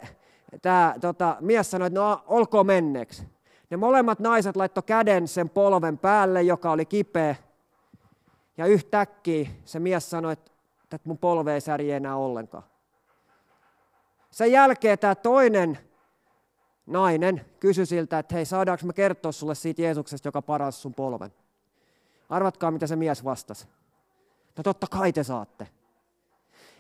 [0.63, 3.29] tämä tota, mies sanoi, että no olkoon menneeksi.
[3.71, 7.37] Ne molemmat naiset laittoi käden sen polven päälle, joka oli kipeä.
[8.57, 10.53] Ja yhtäkkiä se mies sanoi, että,
[10.85, 12.65] että mun polve ei särji enää ollenkaan.
[14.31, 15.79] Sen jälkeen tämä toinen
[16.87, 21.33] nainen kysyi siltä, että hei, saadaanko me kertoa sulle siitä Jeesuksesta, joka paransi sun polven?
[22.29, 23.67] Arvatkaa, mitä se mies vastasi.
[24.57, 25.69] No totta kai te saatte.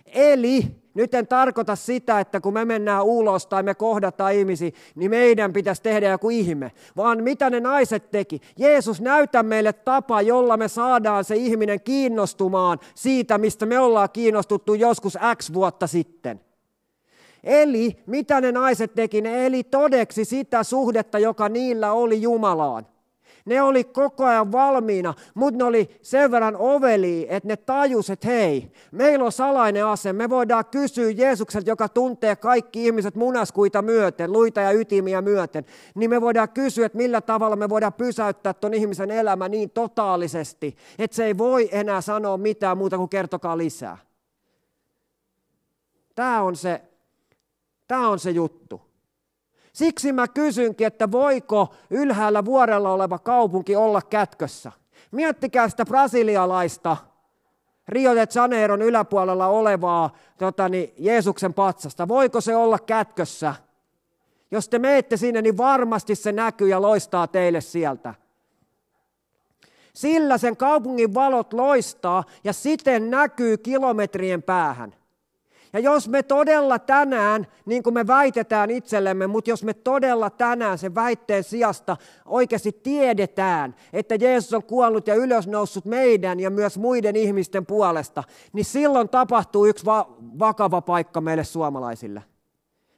[0.06, 5.10] Eli nyt en tarkoita sitä, että kun me mennään ulos tai me kohdataan ihmisiä, niin
[5.10, 6.72] meidän pitäisi tehdä joku ihme.
[6.96, 8.40] Vaan mitä ne naiset teki?
[8.58, 14.74] Jeesus näytä meille tapa, jolla me saadaan se ihminen kiinnostumaan siitä, mistä me ollaan kiinnostuttu
[14.74, 16.40] joskus X vuotta sitten.
[17.44, 19.20] Eli mitä ne naiset teki?
[19.20, 22.86] Ne eli todeksi sitä suhdetta, joka niillä oli Jumalaan.
[23.44, 28.28] Ne oli koko ajan valmiina, mutta ne oli sen verran oveli, että ne tajus, että
[28.28, 30.12] hei, meillä on salainen ase.
[30.12, 35.64] Me voidaan kysyä Jeesukselta, joka tuntee kaikki ihmiset munaskuita myöten, luita ja ytimiä myöten.
[35.94, 40.76] Niin me voidaan kysyä, että millä tavalla me voidaan pysäyttää ton ihmisen elämä niin totaalisesti,
[40.98, 43.98] että se ei voi enää sanoa mitään muuta kuin kertokaa lisää.
[46.14, 46.82] Tämä on se
[47.94, 48.82] Tämä on se juttu.
[49.72, 54.72] Siksi mä kysynkin, että voiko ylhäällä vuorella oleva kaupunki olla kätkössä.
[55.10, 56.96] Miettikää sitä brasilialaista
[57.88, 62.08] Rio de Janeiron yläpuolella olevaa totani, Jeesuksen patsasta.
[62.08, 63.54] Voiko se olla kätkössä?
[64.50, 68.14] Jos te meette sinne, niin varmasti se näkyy ja loistaa teille sieltä.
[69.94, 74.94] Sillä sen kaupungin valot loistaa ja siten näkyy kilometrien päähän.
[75.74, 80.78] Ja jos me todella tänään, niin kuin me väitetään itsellemme, mutta jos me todella tänään
[80.78, 87.16] sen väitteen sijasta oikeasti tiedetään, että Jeesus on kuollut ja ylösnoussut meidän ja myös muiden
[87.16, 92.22] ihmisten puolesta, niin silloin tapahtuu yksi va- vakava paikka meille suomalaisille.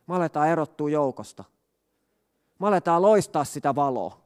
[0.06, 1.44] Me aletaan erottua joukosta.
[2.58, 4.20] Me aletaan loistaa sitä valoa.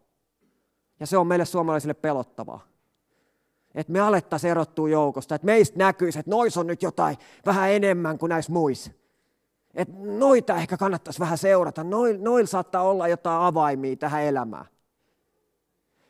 [1.00, 2.69] Ja se on meille suomalaisille pelottavaa
[3.74, 8.18] että me alettaisiin erottua joukosta, että meistä näkyisi, että nois on nyt jotain vähän enemmän
[8.18, 8.90] kuin näissä muissa.
[9.74, 14.66] Että noita ehkä kannattaisi vähän seurata, noilla noil saattaa olla jotain avaimia tähän elämään.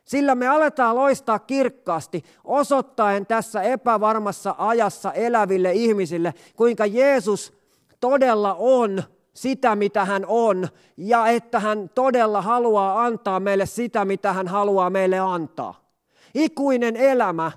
[0.04, 7.58] Sillä me aletaan loistaa kirkkaasti, osoittaen tässä epävarmassa ajassa eläville ihmisille, kuinka Jeesus
[8.00, 9.02] todella on
[9.34, 14.90] sitä, mitä hän on, ja että hän todella haluaa antaa meille sitä, mitä hän haluaa
[14.90, 15.89] meille antaa.
[16.34, 17.52] Ikuinen elämä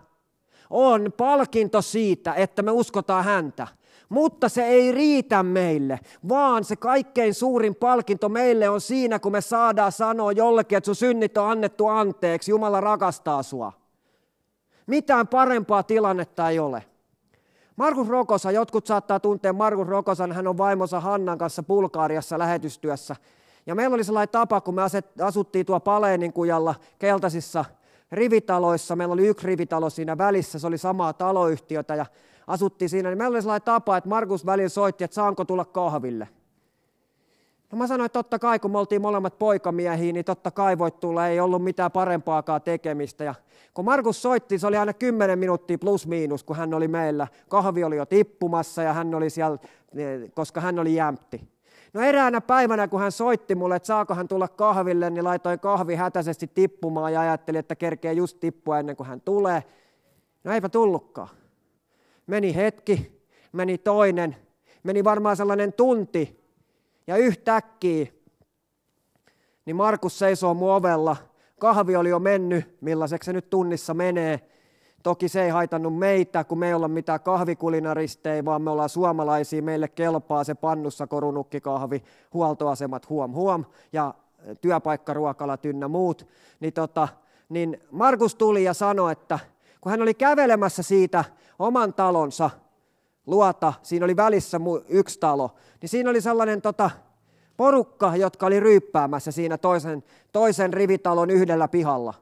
[0.70, 3.68] on palkinto siitä, että me uskotaan häntä.
[4.10, 9.42] Mutta se ei riitä meille, vaan se kaikkein suurin palkinto meille on siinä, kun me
[9.42, 13.72] saadaan sanoa jollekin, että sun synnit on annettu anteeksi, Jumala rakastaa sua.
[14.88, 16.84] Mitään parempaa tilannetta ei ole.
[17.76, 23.16] Markus Rokosa, jotkut saattaa tuntea Markus Rokosan, hän on vaimonsa Hannan kanssa Bulgaariassa lähetystyössä.
[23.66, 24.82] Ja meillä oli sellainen tapa, kun me
[25.24, 27.66] asuttiin tuo Paleenin kujalla keltaisissa
[28.14, 28.96] rivitaloissa.
[28.96, 32.06] Meillä oli yksi rivitalo siinä välissä, se oli samaa taloyhtiötä ja
[32.48, 33.10] asuttiin siinä.
[33.10, 36.28] Niin meillä oli sellainen tapa, että Markus välillä soitti, että saanko tulla kahville.
[37.72, 41.00] No mä sanoin, että totta kai, kun me oltiin molemmat poikamiehiä, niin totta kai voit
[41.00, 43.24] tulla, ei ollut mitään parempaakaan tekemistä.
[43.24, 43.36] Ja
[43.74, 47.28] kun Markus soitti, se oli aina 10 minuuttia plus miinus, kun hän oli meillä.
[47.50, 49.58] Kahvi oli jo tippumassa ja hän oli siellä,
[50.34, 51.53] koska hän oli jämpti.
[51.94, 55.96] No eräänä päivänä, kun hän soitti mulle, että saako hän tulla kahville, niin laitoin kahvi
[55.96, 59.64] hätäisesti tippumaan ja ajattelin, että kerkee just tippua ennen kuin hän tulee.
[60.44, 61.30] No eipä tullutkaan.
[62.28, 64.36] Meni hetki, meni toinen,
[64.84, 66.44] meni varmaan sellainen tunti.
[67.08, 68.06] Ja yhtäkkiä,
[69.66, 71.16] niin Markus seisoo mun ovella.
[71.60, 74.53] Kahvi oli jo mennyt, millaiseksi se nyt tunnissa menee.
[75.04, 79.62] Toki se ei haitannut meitä, kun me ei olla mitään kahvikulinaristeja, vaan me ollaan suomalaisia.
[79.62, 84.14] Meille kelpaa se pannussa korunukkikahvi, huoltoasemat huom huom ja
[84.62, 86.28] työpaikkaruokalat ynnä muut.
[86.60, 87.08] Niin, tota,
[87.50, 89.40] niin Markus tuli ja sanoi, että
[89.82, 91.24] kun hän oli kävelemässä siitä
[91.60, 92.50] oman talonsa
[93.28, 96.90] luota, siinä oli välissä yksi talo, niin siinä oli sellainen tota,
[97.58, 102.14] porukka, jotka oli ryyppäämässä siinä toisen, toisen rivitalon yhdellä pihalla.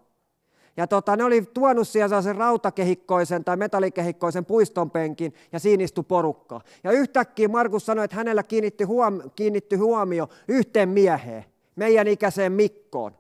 [0.78, 6.62] Ja tota, ne oli tuonut siellä sen rautakehikkoisen tai metallikehikkoisen puistonpenkin ja siinä istui porukka.
[6.84, 13.12] Ja yhtäkkiä Markus sanoi, että hänellä kiinnitti, huom- kiinnitti huomio yhteen mieheen, meidän ikäiseen Mikkoon.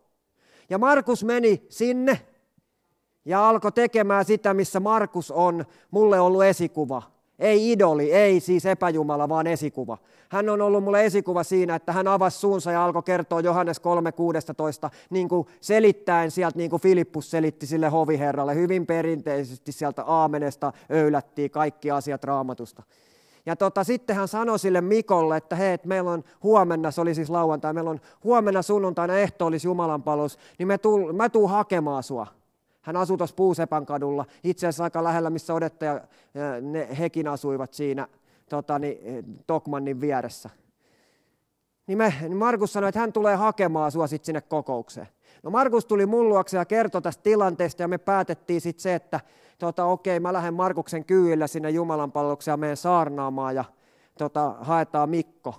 [0.70, 2.22] Ja Markus meni sinne
[3.26, 7.02] ja alkoi tekemään sitä, missä Markus on mulle ollut esikuva.
[7.41, 9.97] Ei idoli, ei siis epäjumala, vaan esikuva.
[10.30, 13.82] Hän on ollut mulle esikuva siinä, että hän avasi suunsa ja alkoi kertoa Johannes
[14.86, 18.56] 3.16, niin kuin selittäen sieltä, niin kuin Filippus selitti sille hoviherralle.
[18.56, 22.84] Hyvin perinteisesti sieltä aamenesta öylättiin kaikki asiat raamatusta.
[23.45, 27.15] Ja tota, sitten hän sanoi sille Mikolle, että hei, että meillä on huomenna, se oli
[27.15, 32.04] siis lauantai, meillä on huomenna sunnuntaina olisi Jumalan palus, niin me tull, mä tuun hakemaan
[32.04, 32.40] sua.
[32.82, 36.02] Hän asui tuossa Puusepän kadulla, itse asiassa aika lähellä, missä odettaja,
[36.62, 38.08] ne, hekin asuivat siinä
[38.50, 38.98] tota, niin,
[39.48, 40.50] Tokmannin vieressä.
[41.88, 45.08] Niin, me, niin Markus sanoi, että hän tulee hakemaan sua sitten sinne kokoukseen.
[45.44, 49.20] No Markus tuli mun luokse ja kertoi tästä tilanteesta ja me päätettiin sitten se, että
[49.60, 53.65] tota, okei, mä lähden Markuksen kyydillä sinne Jumalan palvelukseen ja menen saarnaamaan ja
[54.17, 55.56] tota, haetaan Mikko.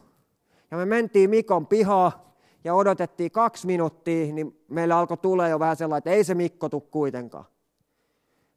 [0.71, 2.32] Ja me mentiin Mikon pihaa
[2.64, 6.68] ja odotettiin kaksi minuuttia, niin meillä alkoi tulla jo vähän sellainen, että ei se Mikko
[6.68, 7.44] tule kuitenkaan.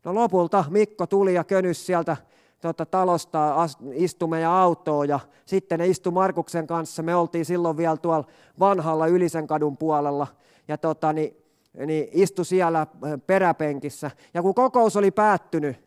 [0.04, 2.18] No lopulta Mikko tuli ja könys sieltä
[2.62, 7.04] tuota, talosta istui meidän autoon ja sitten ne istui Markuksen kanssa.
[7.04, 8.28] Me oltiin silloin vielä tuolla
[8.60, 10.28] vanhalla Ylisen kadun puolella
[10.68, 11.38] ja tota, niin,
[11.86, 12.88] niin istui siellä
[13.28, 14.12] peräpenkissä.
[14.34, 15.78] Ja kun kokous oli päättynyt,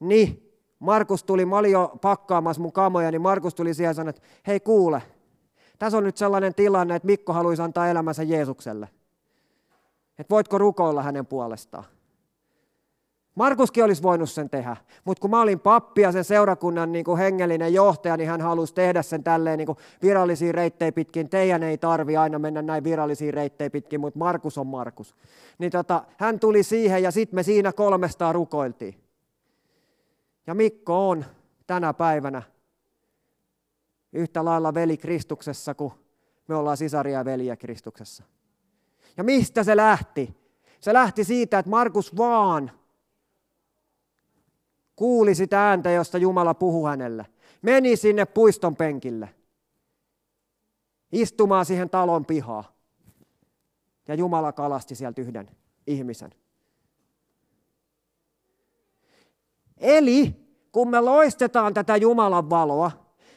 [0.00, 4.10] niin Markus tuli, mä olin jo pakkaamassa mun kamoja, niin Markus tuli siellä ja sanoi,
[4.10, 5.02] että hei kuule,
[5.78, 8.88] tässä on nyt sellainen tilanne, että Mikko haluaisi antaa elämänsä Jeesukselle.
[10.18, 11.84] Että voitko rukoilla hänen puolestaan?
[13.34, 17.18] Markuskin olisi voinut sen tehdä, mutta kun mä olin pappi ja sen seurakunnan niin kuin
[17.18, 21.30] hengellinen johtaja, niin hän halusi tehdä sen tälleen niin kuin virallisia reittejä pitkin.
[21.30, 25.14] Teidän ei tarvi aina mennä näin virallisia reittejä pitkin, mutta Markus on Markus.
[25.58, 28.94] Niin tota, hän tuli siihen ja sitten me siinä kolmestaan rukoiltiin.
[30.46, 31.24] Ja Mikko on
[31.66, 32.42] tänä päivänä
[34.14, 35.92] yhtä lailla veli Kristuksessa kuin
[36.48, 38.24] me ollaan sisaria ja veliä Kristuksessa.
[39.16, 40.36] Ja mistä se lähti?
[40.80, 42.70] Se lähti siitä, että Markus vaan
[44.96, 47.26] kuuli sitä ääntä, josta Jumala puhui hänelle.
[47.62, 49.34] Meni sinne puiston penkille,
[51.12, 52.64] istumaan siihen talon pihaan.
[54.08, 55.50] Ja Jumala kalasti sieltä yhden
[55.86, 56.34] ihmisen.
[59.76, 60.34] Eli
[60.72, 62.90] kun me loistetaan tätä Jumalan valoa,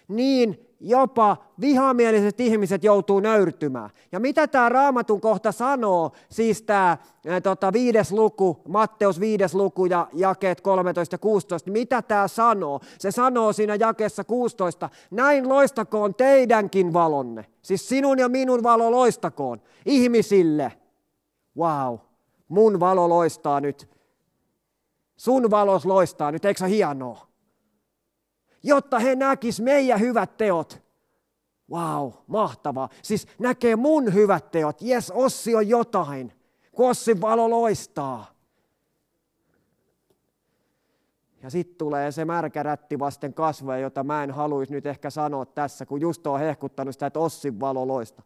[0.07, 3.89] niin jopa vihamieliset ihmiset joutuu nöyrtymään.
[4.11, 6.97] Ja mitä tämä raamatun kohta sanoo, siis tämä
[7.43, 12.79] tota, viides luku, Matteus viides luku ja jakeet 13 ja 16, niin mitä tämä sanoo?
[12.99, 17.45] Se sanoo siinä jakeessa 16, näin loistakoon teidänkin valonne.
[17.61, 20.71] Siis sinun ja minun valo loistakoon ihmisille.
[21.57, 21.97] Wow,
[22.47, 23.89] mun valo loistaa nyt.
[25.17, 27.26] Sun valos loistaa nyt, eikö se hienoa?
[28.63, 30.81] Jotta he näkis meidän hyvät teot.
[31.71, 32.89] Wow, mahtavaa.
[33.01, 34.81] Siis näkee mun hyvät teot.
[34.81, 36.33] Jes, Ossi on jotain,
[36.71, 38.37] kun Ossin valo loistaa.
[41.43, 45.45] Ja sitten tulee se märkä rätti vasten kasvoja, jota mä en haluaisi nyt ehkä sanoa
[45.45, 48.23] tässä, kun just on hehkuttanut sitä, että Ossin valo loista.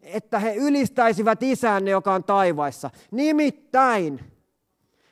[0.00, 2.90] Että he ylistäisivät isänne, joka on taivaissa.
[3.10, 4.20] Nimittäin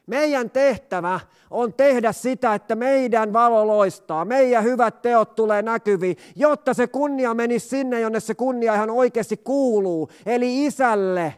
[0.09, 6.75] meidän tehtävä on tehdä sitä, että meidän valo loistaa, meidän hyvät teot tulee näkyviin, jotta
[6.75, 11.35] se kunnia menisi sinne, jonne se kunnia ihan oikeasti kuuluu, eli isälle,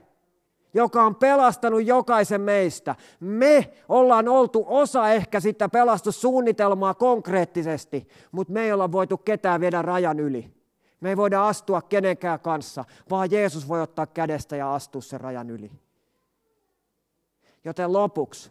[0.74, 2.94] joka on pelastanut jokaisen meistä.
[3.20, 9.82] Me ollaan oltu osa ehkä sitä pelastussuunnitelmaa konkreettisesti, mutta me ei olla voitu ketään viedä
[9.82, 10.50] rajan yli.
[11.00, 15.50] Me ei voida astua kenenkään kanssa, vaan Jeesus voi ottaa kädestä ja astua sen rajan
[15.50, 15.70] yli.
[17.64, 18.50] Joten lopuksi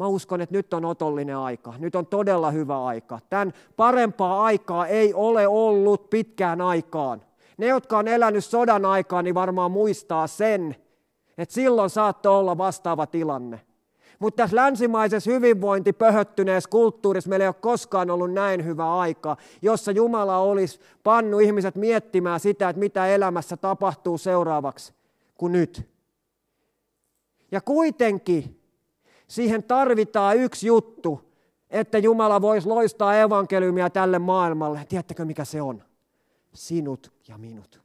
[0.00, 1.74] Mä uskon, että nyt on otollinen aika.
[1.78, 3.18] Nyt on todella hyvä aika.
[3.30, 7.22] Tämän parempaa aikaa ei ole ollut pitkään aikaan.
[7.56, 10.76] Ne, jotka on elänyt sodan aikaa, niin varmaan muistaa sen,
[11.38, 13.60] että silloin saattoi olla vastaava tilanne.
[14.18, 19.92] Mutta tässä länsimaisessa hyvinvointi pöhöttyneessä kulttuurissa meillä ei ole koskaan ollut näin hyvä aika, jossa
[19.92, 24.92] Jumala olisi pannu ihmiset miettimään sitä, että mitä elämässä tapahtuu seuraavaksi
[25.34, 25.90] kuin nyt.
[27.52, 28.59] Ja kuitenkin
[29.30, 31.34] Siihen tarvitaan yksi juttu,
[31.70, 34.86] että Jumala voisi loistaa evankeliumia tälle maailmalle.
[34.88, 35.82] Tiedättekö mikä se on?
[36.54, 37.80] Sinut ja minut.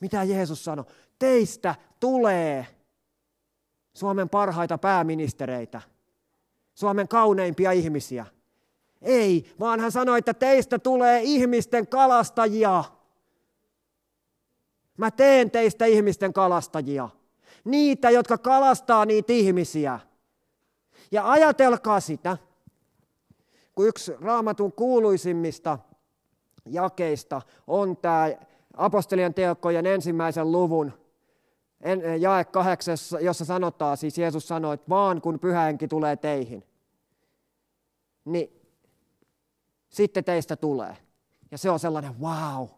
[0.00, 0.84] Mitä Jeesus sanoi?
[1.18, 2.66] Teistä tulee
[3.94, 5.80] Suomen parhaita pääministereitä,
[6.74, 8.26] Suomen kauneimpia ihmisiä.
[9.02, 12.84] Ei, vaan hän sanoi, että teistä tulee ihmisten kalastajia.
[14.96, 17.08] Mä teen teistä ihmisten kalastajia.
[17.66, 20.00] Niitä, jotka kalastaa niitä ihmisiä.
[21.10, 22.36] Ja ajatelkaa sitä,
[23.74, 25.78] kun yksi raamatun kuuluisimmista
[26.66, 28.30] jakeista on tämä
[28.76, 30.92] apostolien teokkojen ensimmäisen luvun
[32.18, 36.64] jae kahdeksassa, jossa sanotaan, siis Jeesus sanoi, että vaan kun pyhähenki tulee teihin,
[38.24, 38.62] niin
[39.88, 40.96] sitten teistä tulee.
[41.50, 42.68] Ja se on sellainen wow.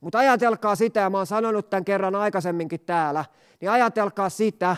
[0.00, 3.24] Mutta ajatelkaa sitä, ja mä oon sanonut tämän kerran aikaisemminkin täällä,
[3.60, 4.76] niin ajatelkaa sitä,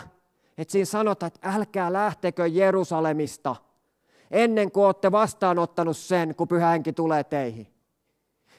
[0.57, 3.55] että siinä sanotaan, että älkää lähtekö Jerusalemista
[4.31, 7.67] ennen kuin olette vastaanottanut sen, kun pyhähenki tulee teihin.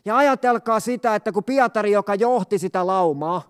[0.04, 3.42] Ja ajatelkaa sitä, että kun Pietari, joka johti sitä laumaa,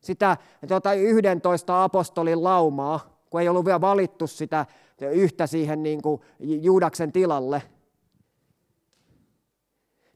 [0.00, 0.36] sitä
[0.68, 4.66] tuota, 11 apostolin laumaa, kun ei ollut vielä valittu sitä
[5.12, 7.62] yhtä siihen niin kuin Juudaksen tilalle,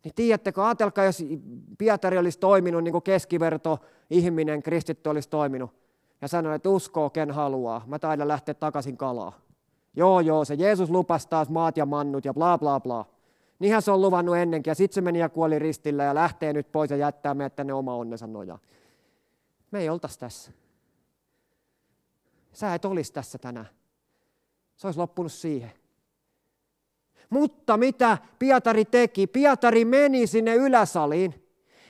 [0.04, 1.24] niin tiedättekö, ajatelkaa, jos
[1.78, 3.78] Pietari olisi toiminut niin kuin keskiverto
[4.10, 5.70] ihminen, kristitty olisi toiminut,
[6.20, 9.32] ja sanoi, että uskoo ken haluaa, mä taidan lähteä takaisin kalaa.
[9.96, 13.06] Joo, joo, se Jeesus lupasi taas maat ja mannut ja bla bla bla.
[13.58, 16.72] Niinhän se on luvannut ennenkin ja sitten se meni ja kuoli ristillä ja lähtee nyt
[16.72, 18.60] pois ja jättää meidät tänne oma onnensa nojaan.
[19.70, 20.52] Me ei oltaisi tässä.
[22.52, 23.68] Sä et olisi tässä tänään.
[24.76, 25.72] Se olisi loppunut siihen.
[27.32, 29.26] Mutta mitä Pietari teki?
[29.26, 31.34] Pietari meni sinne yläsaliin,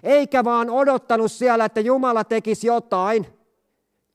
[0.02, 3.26] eikä vaan odottanut siellä, että Jumala tekisi jotain.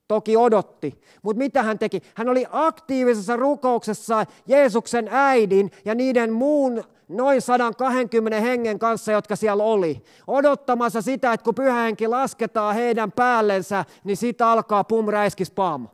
[0.08, 1.00] Toki odotti.
[1.22, 2.02] Mutta mitä hän teki?
[2.14, 9.64] Hän oli aktiivisessa rukouksessa Jeesuksen äidin ja niiden muun noin 120 hengen kanssa, jotka siellä
[9.64, 10.04] oli.
[10.26, 15.88] Odottamassa sitä, että kun pyhähenki lasketaan heidän päällensä, niin siitä alkaa pum räiskis pam.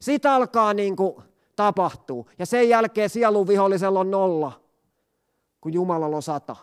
[0.00, 1.14] Siitä alkaa niin kuin
[1.62, 2.28] tapahtuu.
[2.38, 4.52] Ja sen jälkeen sielun vihollisella on nolla,
[5.60, 6.56] kun Jumalalla on sata.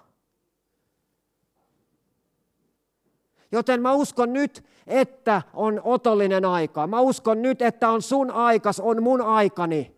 [3.52, 6.88] Joten mä uskon nyt, että on otollinen aika.
[6.88, 9.96] Mä uskon nyt, että on sun aikas, on mun aikani.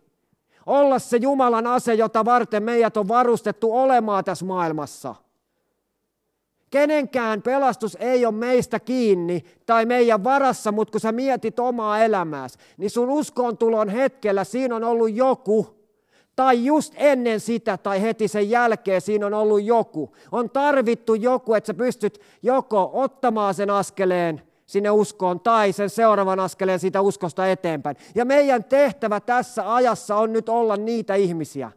[0.66, 5.14] Olla se Jumalan ase, jota varten meidät on varustettu olemaan tässä maailmassa.
[6.72, 12.58] Kenenkään pelastus ei ole meistä kiinni tai meidän varassa, mutta kun sä mietit omaa elämääsi,
[12.76, 15.66] niin sun uskoon tulon hetkellä siinä on ollut joku,
[16.36, 20.14] tai just ennen sitä tai heti sen jälkeen siinä on ollut joku.
[20.32, 26.40] On tarvittu joku, että sä pystyt joko ottamaan sen askeleen sinne uskoon tai sen seuraavan
[26.40, 27.96] askeleen siitä uskosta eteenpäin.
[28.14, 31.70] Ja meidän tehtävä tässä ajassa on nyt olla niitä ihmisiä.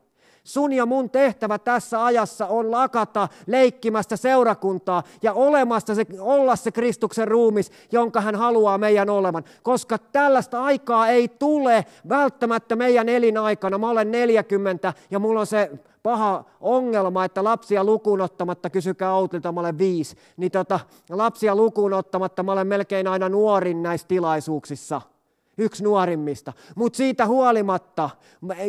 [0.45, 6.71] Sun ja mun tehtävä tässä ajassa on lakata leikkimästä seurakuntaa ja olemasta se, olla se
[6.71, 9.43] Kristuksen ruumis, jonka hän haluaa meidän olevan.
[9.63, 13.77] Koska tällaista aikaa ei tule välttämättä meidän elinaikana.
[13.77, 15.71] Mä olen 40 ja mulla on se
[16.03, 20.79] paha ongelma, että lapsia lukuun ottamatta, kysykää Outilta, mä olen viisi, niin tota,
[21.09, 25.01] lapsia lukuun ottamatta mä olen melkein aina nuorin näissä tilaisuuksissa–
[25.57, 26.53] yksi nuorimmista.
[26.75, 28.09] Mutta siitä huolimatta,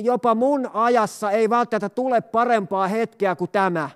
[0.03, 3.91] jopa mun ajassa ei välttämättä tule parempaa hetkeä kuin tämä.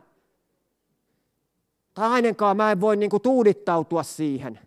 [1.95, 4.59] Tai ainakaan mä en voi niinku tuudittautua siihen.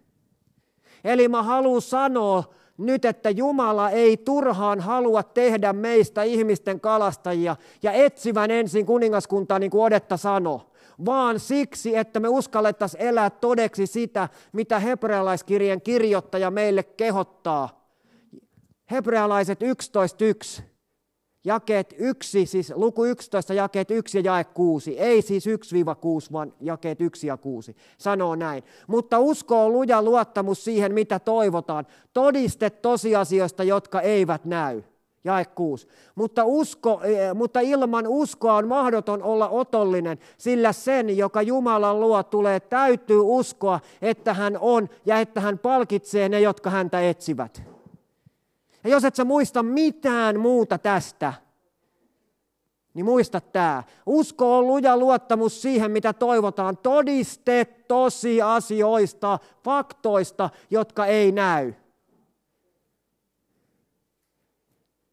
[1.03, 2.43] Eli mä haluan sanoa
[2.77, 9.71] nyt, että Jumala ei turhaan halua tehdä meistä ihmisten kalastajia ja etsivän ensin kuningaskuntaa, niin
[9.71, 10.59] kuin Odetta sanoi
[11.05, 17.82] vaan siksi, että me uskallettaisiin elää todeksi sitä, mitä hebrealaiskirjan kirjoittaja meille kehottaa.
[18.93, 20.61] Hebrealaiset 11.1,
[21.45, 25.49] jakeet 1, siis luku 11, jakeet 1 ja jae 6, ei siis 1-6,
[26.31, 28.63] vaan jakeet 1 ja 6, sanoo näin.
[28.87, 34.83] Mutta usko on luja luottamus siihen, mitä toivotaan, todiste tosiasioista, jotka eivät näy.
[35.25, 35.87] Jae 6.
[36.15, 42.23] Mutta, usko, eh, mutta ilman uskoa on mahdoton olla otollinen, sillä sen, joka Jumalan luo
[42.23, 47.72] tulee, täytyy uskoa, että hän on ja että hän palkitsee ne, jotka häntä etsivät.
[48.83, 51.33] Ja jos et sä muista mitään muuta tästä,
[52.93, 53.83] niin muista tämä.
[54.05, 56.77] Usko on luja luottamus siihen, mitä toivotaan.
[56.77, 61.73] Todiste tosiasioista, faktoista, jotka ei näy.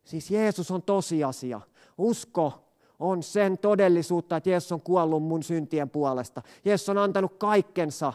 [0.05, 1.61] Siis Jeesus on tosiasia.
[1.99, 2.65] Usko
[2.99, 6.43] on sen todellisuutta, että Jeesus on kuollut mun syntien puolesta.
[6.65, 8.13] Jeesus on antanut kaikkensa,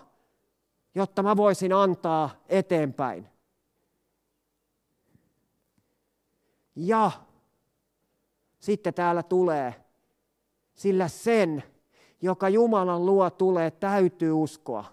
[0.96, 3.35] jotta mä voisin antaa eteenpäin.
[6.76, 7.12] Ja
[8.60, 9.86] sitten täällä tulee,
[10.74, 11.64] sillä sen,
[12.22, 14.86] joka Jumalan luo tulee, täytyy uskoa,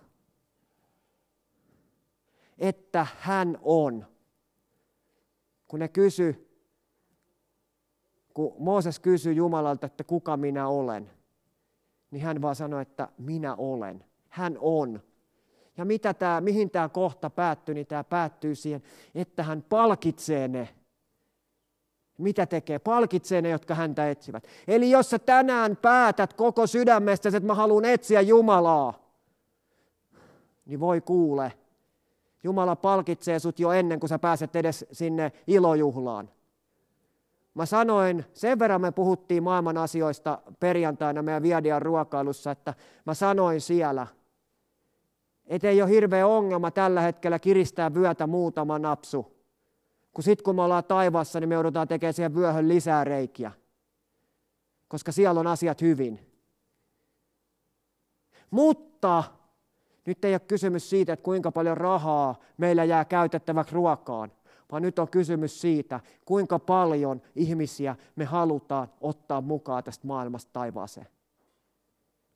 [2.59, 4.07] että hän on.
[5.69, 6.49] kun ne kysy,
[8.35, 11.11] kun Mooses kysyi Jumalalta, että kuka minä olen,
[12.11, 14.05] niin hän vaan sanoi, että minä olen.
[14.29, 15.03] Hän on.
[15.77, 18.83] Ja mitä tämä, mihin tämä kohta päättyy, niin tämä päättyy siihen,
[19.15, 20.69] että hän palkitsee ne.
[22.19, 22.79] Mitä tekee?
[22.79, 24.45] Palkitsee ne, jotka häntä etsivät.
[24.69, 28.95] Eli jos sä tänään päätät koko sydämestä, että mä haluan etsiä Jumalaa,
[30.67, 31.53] niin voi kuule,
[32.45, 36.31] Jumala palkitsee sut jo ennen kuin sä pääset edes sinne ilojuhlaan.
[37.55, 42.75] Mä sanoin, sen verran me puhuttiin maailman asioista perjantaina meidän Viadian ruokailussa, että
[43.07, 44.07] mä sanoin siellä,
[45.47, 49.32] että ei ole hirveä ongelma tällä hetkellä kiristää vyötä muutama napsu.
[50.13, 53.53] Kun sitten kun me ollaan taivaassa, niin me joudutaan tekemään siihen vyöhön lisää reikiä.
[54.89, 56.33] Koska siellä on asiat hyvin.
[58.51, 59.25] Mutta
[60.07, 64.33] nyt ei ole kysymys siitä, että kuinka paljon rahaa meillä jää käytettäväksi ruokaan,
[64.73, 71.07] vaan nyt on kysymys siitä, kuinka paljon ihmisiä me halutaan ottaa mukaan tästä maailmasta taivaaseen.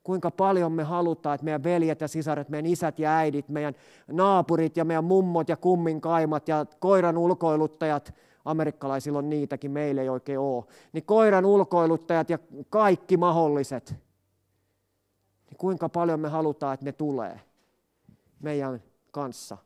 [0.06, 3.74] Kuinka paljon me halutaan, että meidän veljet ja sisaret, meidän isät ja äidit, meidän
[4.12, 10.38] naapurit ja meidän mummot ja kumminkaimat ja koiran ulkoiluttajat, amerikkalaisilla on niitäkin, meillä ei oikein
[10.38, 12.38] ole, niin koiran ulkoiluttajat ja
[12.70, 13.90] kaikki mahdolliset,
[15.50, 17.40] niin kuinka paljon me halutaan, että ne tulee
[18.40, 19.58] meidän kanssa.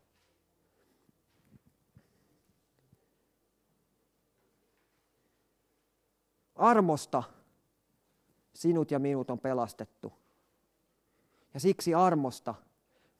[6.55, 7.22] Armosta
[8.55, 10.19] sinut ja minut on pelastettu.
[11.55, 12.55] Ja siksi armosta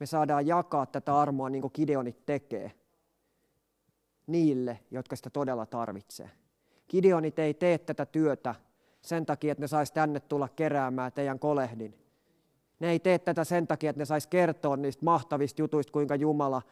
[0.01, 2.73] me saadaan jakaa tätä armoa niin kuin Gideonit tekee
[4.27, 6.31] niille, jotka sitä todella tarvitsee.
[6.89, 8.55] Gideonit ei tee tätä työtä
[9.01, 11.95] sen takia, että ne saisi tänne tulla keräämään teidän kolehdin.
[12.81, 16.63] Ne ei tee tätä sen takia, että ne saisi kertoa niistä mahtavista jutuista, kuinka Jumala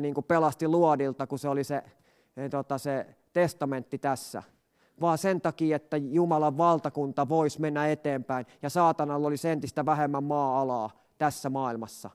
[0.00, 1.82] niin kuin pelasti luodilta, kun se oli se,
[2.50, 4.42] tota, se testamentti tässä–
[5.00, 11.05] vaan sen takia, että Jumalan valtakunta voisi mennä eteenpäin ja saatanalla olisi entistä vähemmän maa-alaa
[11.18, 12.10] tässä maailmassa.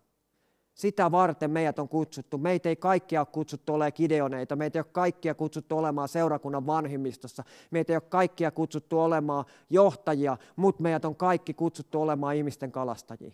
[0.74, 2.38] Sitä varten meidät on kutsuttu.
[2.38, 7.44] Meitä ei kaikkia ole kutsuttu olemaan kideoneita, meitä ei ole kaikkia kutsuttu olemaan seurakunnan vanhimmistossa,
[7.72, 13.32] meitä ei ole kaikkia kutsuttu olemaan johtajia, mutta meidät on kaikki kutsuttu olemaan ihmisten kalastajia.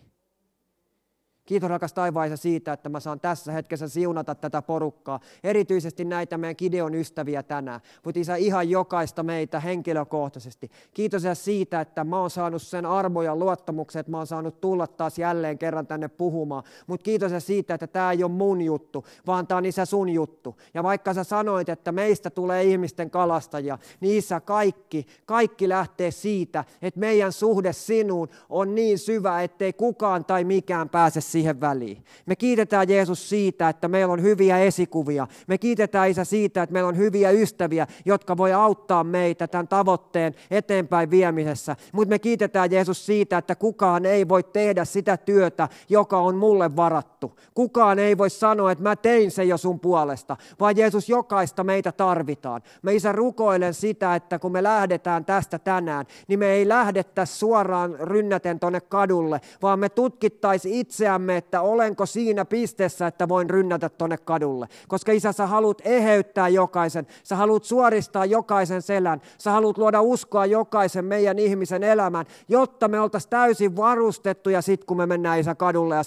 [1.48, 6.56] Kiitos rakas taivaisa siitä, että mä saan tässä hetkessä siunata tätä porukkaa, erityisesti näitä meidän
[6.56, 10.70] Kideon ystäviä tänään, mutta Isä ihan jokaista meitä henkilökohtaisesti.
[10.94, 14.60] Kiitos ja siitä, että mä oon saanut sen armo ja luottamuksen, että mä oon saanut
[14.60, 16.62] tulla taas jälleen kerran tänne puhumaan.
[16.86, 20.08] Mutta kiitos ja siitä, että tämä ei ole mun juttu, vaan tämä on Isä sun
[20.08, 20.56] juttu.
[20.74, 26.64] Ja vaikka sä sanoit, että meistä tulee ihmisten kalastajia, niin Isä kaikki, kaikki lähtee siitä,
[26.82, 32.04] että meidän suhde sinuun on niin syvä, ettei kukaan tai mikään pääse siihen siihen väliin.
[32.26, 35.26] Me kiitetään Jeesus siitä, että meillä on hyviä esikuvia.
[35.46, 40.34] Me kiitetään Isä siitä, että meillä on hyviä ystäviä, jotka voi auttaa meitä tämän tavoitteen
[40.50, 41.76] eteenpäin viemisessä.
[41.92, 46.76] Mutta me kiitetään Jeesus siitä, että kukaan ei voi tehdä sitä työtä, joka on mulle
[46.76, 47.38] varattu.
[47.54, 51.92] Kukaan ei voi sanoa, että mä tein sen jo sun puolesta, vaan Jeesus jokaista meitä
[51.92, 52.62] tarvitaan.
[52.82, 57.96] Me Isä rukoilen sitä, että kun me lähdetään tästä tänään, niin me ei lähdettäisi suoraan
[58.00, 63.88] rynnäten tuonne kadulle, vaan me tutkittaisiin itseämme tiedämme, että olenko siinä pisteessä, että voin rynnätä
[63.88, 64.68] tuonne kadulle.
[64.88, 70.46] Koska isä, sä haluat eheyttää jokaisen, sä haluat suoristaa jokaisen selän, sä haluat luoda uskoa
[70.46, 75.94] jokaisen meidän ihmisen elämään, jotta me oltaisiin täysin varustettuja sit, kun me mennään isä kadulle
[75.94, 76.02] ja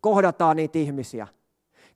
[0.00, 1.26] kohdataan niitä ihmisiä.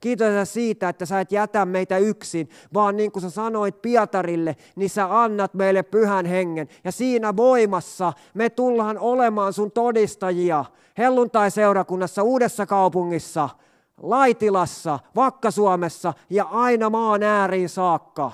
[0.00, 4.90] Kiitos siitä, että sä et jätä meitä yksin, vaan niin kuin sä sanoit Pietarille, niin
[4.90, 6.68] sä annat meille pyhän hengen.
[6.84, 10.64] Ja siinä voimassa me tullaan olemaan sun todistajia
[10.98, 13.48] helluntai-seurakunnassa Uudessa kaupungissa,
[14.02, 18.32] Laitilassa, Vakka-Suomessa ja aina maan ääriin saakka.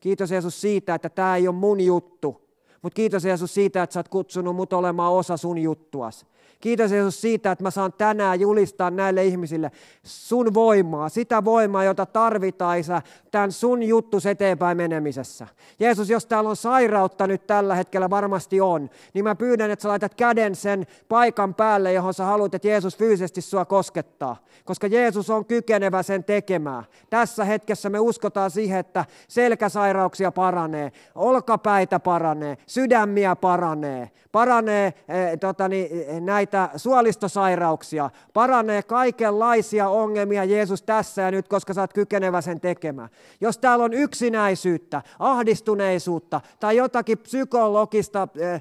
[0.00, 2.48] Kiitos Jeesus siitä, että tämä ei ole mun juttu,
[2.82, 6.26] mutta kiitos Jeesus siitä, että sä oot kutsunut mut olemaan osa sun juttuas.
[6.60, 9.70] Kiitos Jeesus siitä, että mä saan tänään julistaa näille ihmisille
[10.02, 15.46] sun voimaa, sitä voimaa, jota tarvitaan Isä, tämän sun juttus eteenpäin menemisessä.
[15.80, 19.88] Jeesus, jos täällä on sairautta nyt tällä hetkellä, varmasti on, niin mä pyydän, että sä
[19.88, 24.36] laitat käden sen paikan päälle, johon sä haluat, että Jeesus fyysisesti sua koskettaa.
[24.64, 26.84] Koska Jeesus on kykenevä sen tekemään.
[27.10, 35.90] Tässä hetkessä me uskotaan siihen, että selkäsairauksia paranee, olkapäitä paranee, sydämiä paranee, paranee e, totani,
[36.20, 36.43] näitä
[36.76, 43.08] suolistosairauksia, paranee kaikenlaisia ongelmia Jeesus tässä ja nyt, koska sä oot kykenevä sen tekemään.
[43.40, 48.60] Jos täällä on yksinäisyyttä, ahdistuneisuutta tai jotakin psykologista, e, e,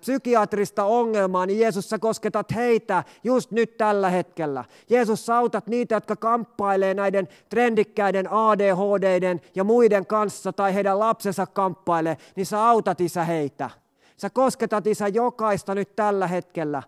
[0.00, 4.64] psykiatrista ongelmaa, niin Jeesus sä kosketat heitä just nyt tällä hetkellä.
[4.90, 12.16] Jeesus autat niitä, jotka kamppailee näiden trendikkäiden ADHDiden ja muiden kanssa tai heidän lapsensa kamppailee,
[12.36, 13.70] niin sä autat isä heitä.
[14.16, 16.82] Sä kosketat isä jokaista nyt tällä hetkellä.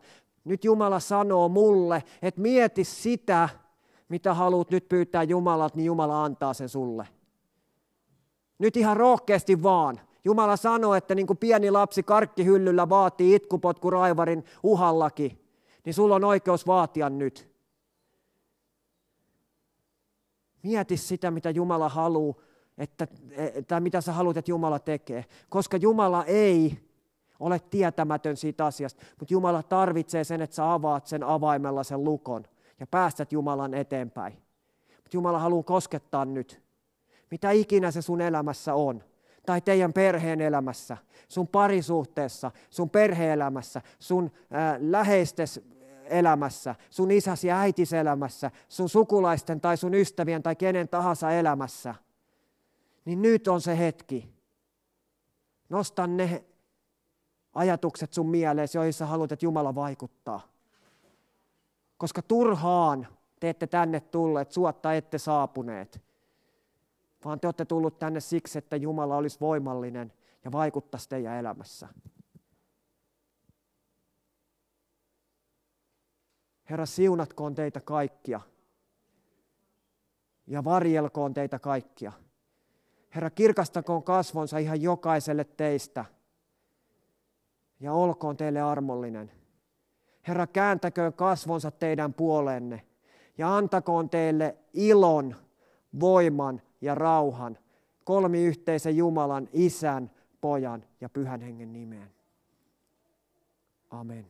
[0.44, 3.48] Nyt Jumala sanoo mulle, että mieti sitä,
[4.08, 7.08] mitä haluat nyt pyytää Jumalalta, niin Jumala antaa sen sulle.
[8.58, 10.00] Nyt ihan rohkeasti vaan.
[10.24, 15.38] Jumala sanoo, että niin kuin pieni lapsi karkkihyllyllä vaatii itkupotku raivarin uhallakin,
[15.84, 17.52] niin sulla on oikeus vaatia nyt.
[20.62, 22.34] Mieti sitä, mitä Jumala haluaa,
[22.78, 23.08] että,
[23.68, 25.24] tai mitä sä haluat, että Jumala tekee.
[25.48, 26.78] Koska Jumala ei
[27.42, 32.44] ole tietämätön siitä asiasta, mutta Jumala tarvitsee sen, että sä avaat sen avaimella sen lukon
[32.80, 34.32] ja päästät Jumalan eteenpäin.
[34.96, 36.62] Mutta Jumala haluaa koskettaa nyt.
[37.30, 39.04] Mitä ikinä se sun elämässä on,
[39.46, 40.96] tai teidän perheen elämässä,
[41.28, 45.60] sun parisuhteessa, sun perheelämässä, sun äh, läheistes
[46.04, 51.94] elämässä, sun isäsi ja äitis elämässä, sun sukulaisten tai sun ystävien tai kenen tahansa elämässä,
[53.04, 54.32] niin nyt on se hetki.
[55.68, 56.44] Nosta ne
[57.52, 60.40] ajatukset sun mieleesi, joihin sä haluat, että Jumala vaikuttaa.
[61.98, 63.08] Koska turhaan
[63.40, 66.02] te ette tänne tulleet, suotta ette saapuneet,
[67.24, 70.12] vaan te olette tullut tänne siksi, että Jumala olisi voimallinen
[70.44, 71.88] ja vaikuttaisi teidän elämässä.
[76.70, 78.40] Herra, siunatkoon teitä kaikkia
[80.46, 82.12] ja varjelkoon teitä kaikkia.
[83.14, 86.04] Herra, kirkastakoon kasvonsa ihan jokaiselle teistä
[87.82, 89.30] ja olkoon teille armollinen.
[90.28, 92.82] Herra, kääntäköön kasvonsa teidän puolenne
[93.38, 95.36] ja antakoon teille ilon,
[96.00, 97.58] voiman ja rauhan
[98.04, 100.10] kolmi yhteisen Jumalan, Isän,
[100.40, 102.10] Pojan ja Pyhän Hengen nimeen.
[103.90, 104.26] Amen.